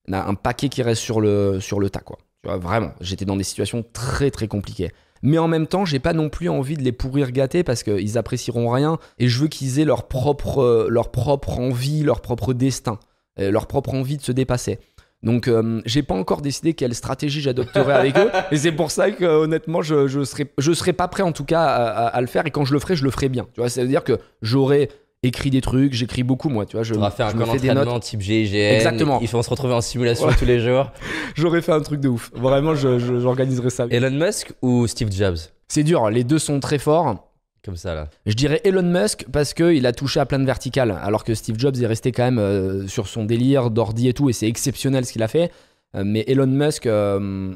[0.07, 2.17] Il y a un paquet qui reste sur le, sur le tas, quoi.
[2.43, 4.91] Tu vois, vraiment, j'étais dans des situations très très compliquées.
[5.25, 8.17] Mais en même temps, j'ai pas non plus envie de les pourrir gâter parce qu'ils
[8.17, 12.99] apprécieront rien et je veux qu'ils aient leur propre, leur propre envie, leur propre destin,
[13.37, 14.79] leur propre envie de se dépasser.
[15.25, 18.29] Donc, euh, j'ai pas encore décidé quelle stratégie j'adopterai avec eux.
[18.51, 21.45] Et c'est pour ça que, honnêtement, je, je, serai, je serai pas prêt, en tout
[21.45, 22.45] cas, à, à, le faire.
[22.45, 23.47] Et quand je le ferai, je le ferai bien.
[23.53, 24.89] Tu vois, c'est-à-dire que j'aurai
[25.27, 26.65] écrit des trucs, j'écris beaucoup, moi.
[26.65, 28.55] Tu vois, je, tu fait un camp d'entraînement type GIGN.
[28.55, 29.19] Exactement.
[29.21, 30.91] Ils vont se retrouver en simulation tous les jours.
[31.35, 32.31] J'aurais fait un truc de ouf.
[32.33, 33.87] Vraiment, j'organiserai ça.
[33.89, 35.37] Elon Musk ou Steve Jobs?
[35.67, 36.09] C'est dur.
[36.09, 37.15] Les deux sont très forts.
[37.63, 38.09] Comme ça, là.
[38.27, 41.57] Je dirais Elon Musk parce qu'il a touché à plein de verticales, alors que Steve
[41.57, 45.03] Jobs est resté quand même euh, sur son délire d'ordi et tout, et c'est exceptionnel
[45.03, 45.51] ce qu'il a fait.
[45.95, 47.55] Euh, mais Elon Musk euh,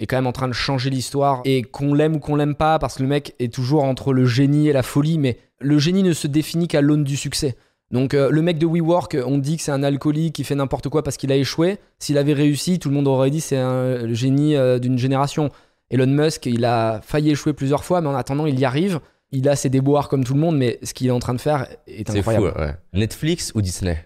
[0.00, 2.78] est quand même en train de changer l'histoire, et qu'on l'aime ou qu'on l'aime pas,
[2.78, 6.02] parce que le mec est toujours entre le génie et la folie, mais le génie
[6.02, 7.56] ne se définit qu'à l'aune du succès.
[7.90, 11.04] Donc le mec de WeWork, on dit que c'est un alcoolique qui fait n'importe quoi
[11.04, 11.78] parce qu'il a échoué.
[12.00, 15.50] S'il avait réussi, tout le monde aurait dit c'est le génie d'une génération.
[15.90, 19.00] Elon Musk, il a failli échouer plusieurs fois, mais en attendant, il y arrive
[19.34, 21.40] il a ses déboires comme tout le monde, mais ce qu'il est en train de
[21.40, 22.52] faire est incroyable.
[22.54, 22.74] Fou, ouais.
[22.92, 24.04] Netflix ou Disney?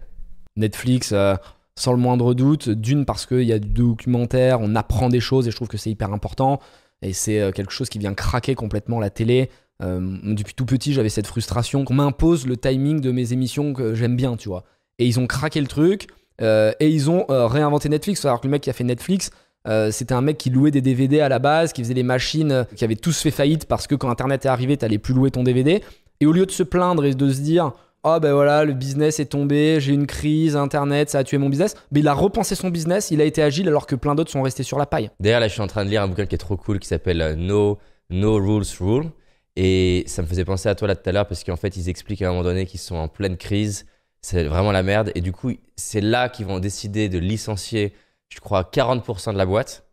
[0.56, 1.36] Netflix, euh,
[1.78, 2.68] sans le moindre doute.
[2.68, 5.76] D'une, parce qu'il y a du documentaire, on apprend des choses et je trouve que
[5.76, 6.60] c'est hyper important.
[7.02, 9.50] Et c'est euh, quelque chose qui vient craquer complètement la télé.
[9.82, 13.94] Euh, depuis tout petit, j'avais cette frustration qu'on m'impose le timing de mes émissions que
[13.94, 14.64] j'aime bien, tu vois.
[14.98, 16.08] Et ils ont craqué le truc
[16.40, 18.24] et ils ont réinventé Netflix.
[18.24, 19.30] Alors que le mec qui a fait Netflix,
[19.66, 22.52] euh, c'était un mec qui louait des DVD à la base, qui faisait les machines,
[22.52, 25.30] euh, qui avaient tous fait faillite parce que quand Internet est arrivé, t'allais plus louer
[25.30, 25.82] ton DVD.
[26.20, 27.72] Et au lieu de se plaindre et de se dire
[28.04, 31.48] oh ben voilà, le business est tombé, j'ai une crise, Internet, ça a tué mon
[31.48, 31.74] business.
[31.92, 34.42] Mais il a repensé son business, il a été agile alors que plein d'autres sont
[34.42, 35.10] restés sur la paille.
[35.20, 36.88] D'ailleurs, là, je suis en train de lire un bouquin qui est trop cool qui
[36.88, 37.78] s'appelle euh, No,
[38.10, 39.10] no Rules Rule.
[39.56, 41.88] Et ça me faisait penser à toi là tout à l'heure parce qu'en fait, ils
[41.88, 43.86] expliquent à un moment donné qu'ils sont en pleine crise.
[44.22, 45.10] C'est vraiment la merde.
[45.16, 47.92] Et du coup, c'est là qu'ils vont décider de licencier
[48.28, 49.84] je crois, 40% de la boîte.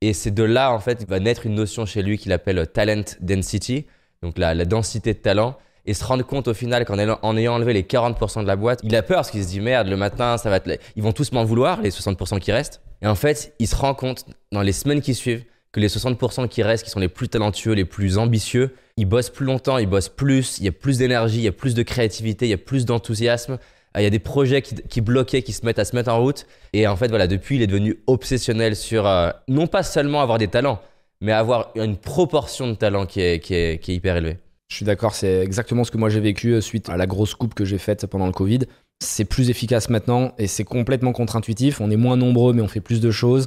[0.00, 3.04] Et c'est de là, en fait, va naître une notion chez lui qu'il appelle talent
[3.20, 3.86] density,
[4.22, 5.56] donc la, densité de talent.
[5.84, 8.80] Et se rendre compte au final qu'en en ayant enlevé les 40% de la boîte,
[8.84, 10.78] il a peur parce qu'il se dit merde, le matin, ça va être...
[10.94, 12.80] ils vont tous m'en vouloir, les 60% qui restent.
[13.02, 16.48] Et en fait, il se rend compte dans les semaines qui suivent que les 60%
[16.48, 19.88] qui restent, qui sont les plus talentueux, les plus ambitieux, ils bossent plus longtemps, ils
[19.88, 22.54] bossent plus, il y a plus d'énergie, il y a plus de créativité, il y
[22.54, 23.58] a plus d'enthousiasme.
[23.96, 26.20] Euh, il y a des projets qui, bloquaient, qui se mettent à se mettre en
[26.20, 26.46] route.
[26.72, 30.38] Et en fait, voilà, depuis, il est devenu obsessionnel sur euh, non pas seulement avoir
[30.38, 30.80] des talents,
[31.20, 34.38] mais avoir une proportion de talent qui est, qui est, qui est hyper élevée.
[34.72, 37.34] Je suis d'accord, c'est exactement ce que moi j'ai vécu euh, suite à la grosse
[37.34, 38.60] coupe que j'ai faite pendant le Covid.
[39.00, 41.82] C'est plus efficace maintenant et c'est complètement contre-intuitif.
[41.82, 43.44] On est moins nombreux, mais on fait plus de choses.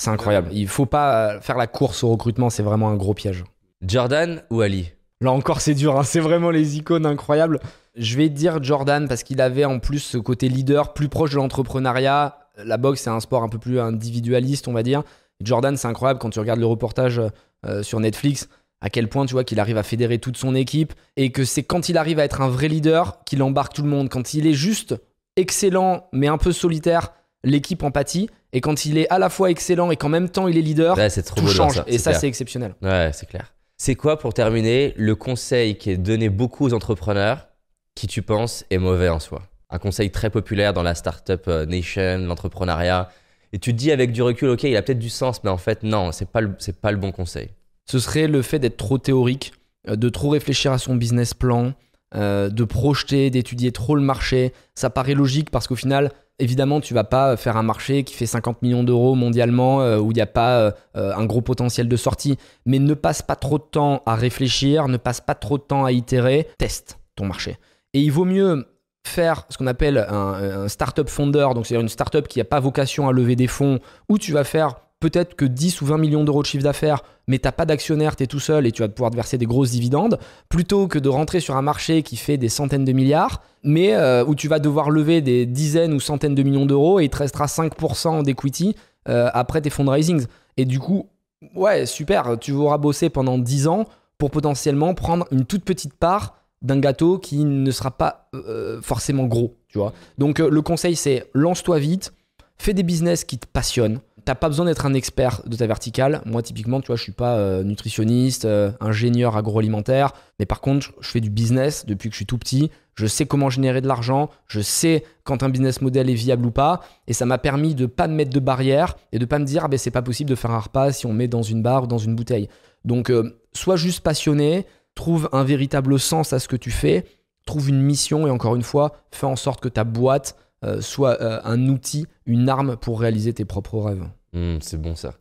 [0.00, 0.50] C'est incroyable.
[0.52, 3.42] Il faut pas faire la course au recrutement, c'est vraiment un gros piège.
[3.84, 4.92] Jordan ou Ali?
[5.20, 5.98] Là encore, c'est dur.
[5.98, 6.04] Hein.
[6.04, 7.58] C'est vraiment les icônes incroyables.
[7.96, 11.38] Je vais dire Jordan parce qu'il avait en plus ce côté leader, plus proche de
[11.38, 12.38] l'entrepreneuriat.
[12.64, 15.02] La boxe, c'est un sport un peu plus individualiste, on va dire.
[15.42, 17.20] Jordan, c'est incroyable quand tu regardes le reportage
[17.66, 18.48] euh, sur Netflix,
[18.82, 21.62] à quel point tu vois qu'il arrive à fédérer toute son équipe et que c'est
[21.62, 24.08] quand il arrive à être un vrai leader qu'il embarque tout le monde.
[24.10, 24.96] Quand il est juste
[25.36, 27.12] excellent mais un peu solitaire,
[27.44, 28.28] l'équipe empathie.
[28.52, 30.96] Et quand il est à la fois excellent et qu'en même temps il est leader,
[31.34, 31.82] tout change.
[31.86, 32.74] Et ça, c'est exceptionnel.
[32.82, 33.54] Ouais, c'est clair.
[33.78, 37.48] C'est quoi, pour terminer, le conseil qui est donné beaucoup aux entrepreneurs
[37.94, 39.42] qui, tu penses, est mauvais en soi?
[39.70, 43.08] Un conseil très populaire dans la startup euh, nation, l'entrepreneuriat.
[43.52, 45.56] Et tu te dis avec du recul, ok, il a peut-être du sens, mais en
[45.56, 47.50] fait, non, c'est pas c'est pas le bon conseil.
[47.86, 49.52] Ce serait le fait d'être trop théorique,
[49.88, 51.74] euh, de trop réfléchir à son business plan,
[52.14, 54.52] euh, de projeter, d'étudier trop le marché.
[54.74, 58.26] Ça paraît logique parce qu'au final, évidemment, tu vas pas faire un marché qui fait
[58.26, 61.96] 50 millions d'euros mondialement euh, où il n'y a pas euh, un gros potentiel de
[61.96, 62.36] sortie.
[62.66, 65.86] Mais ne passe pas trop de temps à réfléchir, ne passe pas trop de temps
[65.86, 67.56] à itérer, teste ton marché.
[67.94, 68.66] Et il vaut mieux
[69.06, 72.60] faire ce qu'on appelle un, un startup founder, donc c'est-à-dire une startup qui n'a pas
[72.60, 73.80] vocation à lever des fonds,
[74.10, 77.40] où tu vas faire peut-être que 10 ou 20 millions d'euros de chiffre d'affaires, mais
[77.40, 79.46] tu n'as pas d'actionnaire, tu es tout seul et tu vas pouvoir te verser des
[79.46, 83.42] grosses dividendes, plutôt que de rentrer sur un marché qui fait des centaines de milliards,
[83.64, 87.04] mais euh, où tu vas devoir lever des dizaines ou centaines de millions d'euros et
[87.04, 88.76] il te restera 5% d'equity
[89.08, 90.26] euh, après tes fundraisings.
[90.56, 91.08] Et du coup,
[91.56, 93.86] ouais, super, tu auras bossé pendant 10 ans
[94.18, 99.24] pour potentiellement prendre une toute petite part d'un gâteau qui ne sera pas euh, forcément
[99.24, 99.80] gros, tu.
[100.16, 102.12] Donc le conseil c'est lance-toi vite,
[102.56, 106.22] fais des business qui te passionnent, T'as pas besoin d'être un expert de ta verticale.
[106.26, 110.92] Moi, typiquement, tu vois, je suis pas euh, nutritionniste, euh, ingénieur agroalimentaire, mais par contre,
[111.00, 112.70] je fais du business depuis que je suis tout petit.
[112.94, 116.50] Je sais comment générer de l'argent, je sais quand un business model est viable ou
[116.50, 119.44] pas, et ça m'a permis de pas me mettre de barrière et de pas me
[119.44, 121.62] dire, ah ben c'est pas possible de faire un repas si on met dans une
[121.62, 122.48] barre ou dans une bouteille.
[122.84, 127.06] Donc, euh, sois juste passionné, trouve un véritable sens à ce que tu fais,
[127.46, 131.20] trouve une mission et encore une fois, fais en sorte que ta boîte euh, soit
[131.20, 134.04] euh, un outil, une arme pour réaliser tes propres rêves.
[134.32, 135.14] Hmm, c'est bon ça.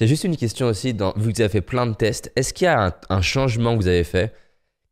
[0.00, 2.52] J'ai juste une question aussi, dans, vu que vous avez fait plein de tests, est-ce
[2.52, 4.32] qu'il y a un, un changement que vous avez fait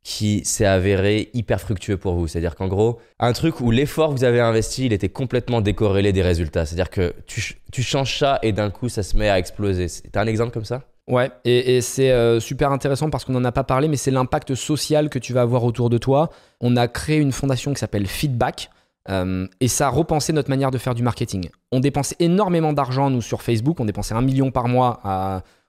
[0.05, 2.29] qui s'est avéré hyper fructueux pour vous?
[2.29, 6.13] C'est-à-dire qu'en gros, un truc où l'effort que vous avez investi, il était complètement décorrélé
[6.13, 6.67] des résultats.
[6.67, 9.87] C'est-à-dire que tu, tu changes ça et d'un coup, ça se met à exploser.
[10.13, 10.83] T'as un exemple comme ça?
[11.09, 14.13] Ouais, et, et c'est euh, super intéressant parce qu'on n'en a pas parlé, mais c'est
[14.13, 16.31] l'impact social que tu vas avoir autour de toi.
[16.61, 18.71] On a créé une fondation qui s'appelle Feedback.
[19.11, 21.49] Euh, et ça a repensé notre manière de faire du marketing.
[21.73, 23.81] On dépensait énormément d'argent, nous, sur Facebook.
[23.81, 25.01] On dépensait un million par mois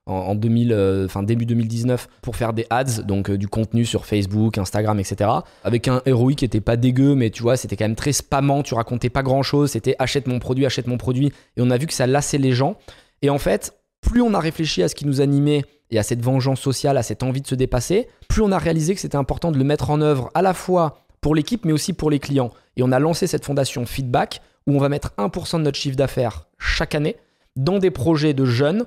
[0.05, 4.05] en, en 2000, euh, début 2019 pour faire des ads, donc euh, du contenu sur
[4.05, 5.29] Facebook, Instagram, etc.
[5.63, 8.63] Avec un ROI qui était pas dégueu, mais tu vois, c'était quand même très spammant.
[8.63, 9.71] Tu racontais pas grand chose.
[9.71, 11.27] C'était achète mon produit, achète mon produit.
[11.57, 12.77] Et on a vu que ça lassait les gens.
[13.21, 16.21] Et en fait, plus on a réfléchi à ce qui nous animait et à cette
[16.21, 19.51] vengeance sociale, à cette envie de se dépasser, plus on a réalisé que c'était important
[19.51, 22.51] de le mettre en œuvre à la fois pour l'équipe, mais aussi pour les clients.
[22.77, 25.95] Et on a lancé cette fondation Feedback où on va mettre 1% de notre chiffre
[25.95, 27.15] d'affaires chaque année
[27.55, 28.85] dans des projets de jeunes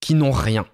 [0.00, 0.66] qui n'ont rien,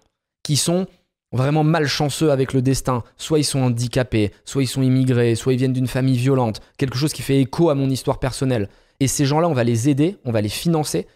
[0.42, 0.86] qui sont
[1.32, 3.04] vraiment malchanceux avec le destin.
[3.16, 6.96] Soit ils sont handicapés, soit ils sont immigrés, soit ils viennent d'une famille violente, quelque
[6.96, 8.68] chose qui fait écho à mon histoire personnelle.
[9.00, 11.06] Et ces gens-là, on va les aider, on va les financer.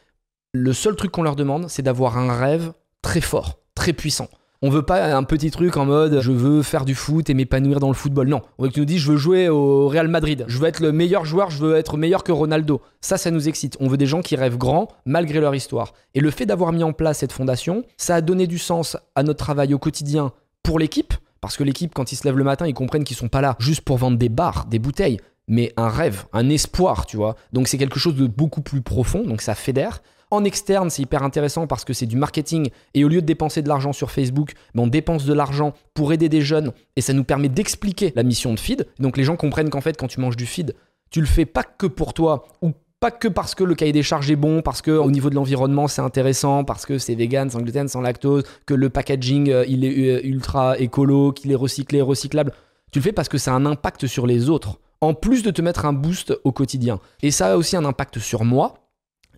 [0.52, 2.72] Le seul truc qu'on leur demande, c'est d'avoir un rêve
[3.02, 4.28] très fort, très puissant.
[4.66, 7.80] On veut pas un petit truc en mode je veux faire du foot et m'épanouir
[7.80, 8.28] dans le football.
[8.28, 10.66] Non, on veut que tu nous dises je veux jouer au Real Madrid, je veux
[10.66, 12.80] être le meilleur joueur, je veux être meilleur que Ronaldo.
[13.02, 13.76] Ça, ça nous excite.
[13.78, 15.92] On veut des gens qui rêvent grand malgré leur histoire.
[16.14, 19.22] Et le fait d'avoir mis en place cette fondation, ça a donné du sens à
[19.22, 21.12] notre travail au quotidien pour l'équipe.
[21.42, 23.56] Parce que l'équipe, quand ils se lèvent le matin, ils comprennent qu'ils sont pas là
[23.58, 27.36] juste pour vendre des bars, des bouteilles, mais un rêve, un espoir, tu vois.
[27.52, 30.00] Donc c'est quelque chose de beaucoup plus profond, donc ça fédère.
[30.34, 33.62] En externe, c'est hyper intéressant parce que c'est du marketing et au lieu de dépenser
[33.62, 37.12] de l'argent sur Facebook, ben, on dépense de l'argent pour aider des jeunes et ça
[37.12, 38.88] nous permet d'expliquer la mission de feed.
[38.98, 40.74] Donc les gens comprennent qu'en fait, quand tu manges du feed,
[41.12, 44.02] tu le fais pas que pour toi ou pas que parce que le cahier des
[44.02, 47.48] charges est bon, parce que au niveau de l'environnement c'est intéressant, parce que c'est vegan,
[47.48, 51.54] sans gluten, sans lactose, que le packaging euh, il est euh, ultra écolo, qu'il est
[51.54, 52.50] recyclé, recyclable.
[52.90, 55.52] Tu le fais parce que ça a un impact sur les autres, en plus de
[55.52, 56.98] te mettre un boost au quotidien.
[57.22, 58.83] Et ça a aussi un impact sur moi,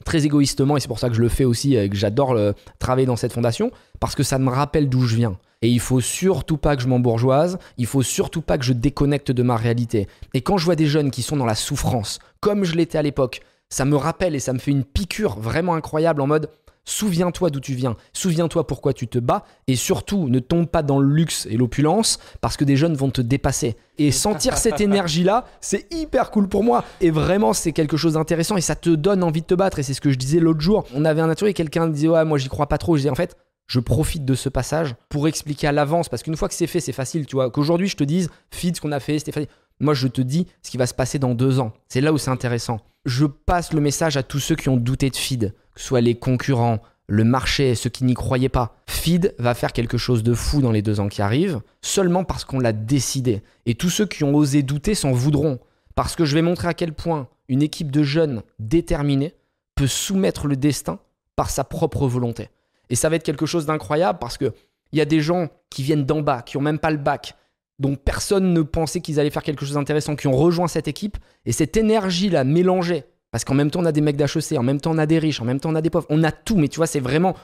[0.07, 2.55] très égoïstement, et c'est pour ça que je le fais aussi, et que j'adore le-
[2.79, 5.37] travailler dans cette fondation, parce que ça me rappelle d'où je viens.
[5.61, 9.33] Et il faut surtout pas que je m'embourgeoise, il faut surtout pas que je déconnecte
[9.33, 10.07] de ma réalité.
[10.33, 13.03] Et quand je vois des jeunes qui sont dans la souffrance, comme je l'étais à
[13.03, 16.51] l'époque, ça me rappelle et ça me fait une piqûre vraiment incroyable en mode
[16.87, 20.99] souviens-toi d'où tu viens, souviens-toi pourquoi tu te bats, et surtout ne tombe pas dans
[20.99, 23.77] le luxe et l'opulence parce que des jeunes vont te dépasser.
[23.99, 26.85] Et sentir cette énergie-là, c'est hyper cool pour moi.
[27.01, 29.79] Et vraiment, c'est quelque chose d'intéressant et ça te donne envie de te battre.
[29.79, 30.85] Et c'est ce que je disais l'autre jour.
[30.95, 32.97] On avait un atelier, quelqu'un disait Ouais, moi j'y crois pas trop.
[32.97, 36.37] Je disais En fait, je profite de ce passage pour expliquer à l'avance parce qu'une
[36.37, 37.51] fois que c'est fait, c'est facile, tu vois.
[37.51, 39.49] Qu'aujourd'hui je te dise, feed ce qu'on a fait, c'était.
[39.79, 41.73] Moi, je te dis ce qui va se passer dans deux ans.
[41.89, 42.81] C'est là où c'est intéressant.
[43.05, 46.01] Je passe le message à tous ceux qui ont douté de feed, que ce soit
[46.01, 48.75] les concurrents, le marché, ceux qui n'y croyaient pas.
[48.89, 52.45] Feed va faire quelque chose de fou dans les deux ans qui arrivent, seulement parce
[52.45, 53.43] qu'on l'a décidé.
[53.67, 55.61] Et tous ceux qui ont osé douter s'en voudront.
[55.95, 59.35] Parce que je vais montrer à quel point une équipe de jeunes déterminés
[59.75, 60.99] peut soumettre le destin
[61.37, 62.49] par sa propre volonté.
[62.89, 64.53] Et ça va être quelque chose d'incroyable parce que
[64.93, 67.35] il y a des gens qui viennent d'en bas, qui ont même pas le bac,
[67.79, 71.19] dont personne ne pensait qu'ils allaient faire quelque chose d'intéressant, qui ont rejoint cette équipe.
[71.45, 73.05] Et cette énergie-là mélangée,
[73.37, 75.19] parce qu'en même temps on a des mecs d'HEC, en même temps on a des
[75.19, 77.01] riches, en même temps on a des pauvres, on a tout, mais tu vois, c'est
[77.01, 77.37] vraiment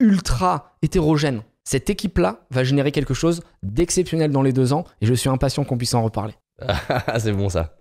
[0.00, 1.42] ultra hétérogène.
[1.64, 5.64] Cette équipe-là va générer quelque chose d'exceptionnel dans les deux ans, et je suis impatient
[5.64, 6.32] qu'on puisse en reparler.
[7.18, 7.76] c'est bon ça.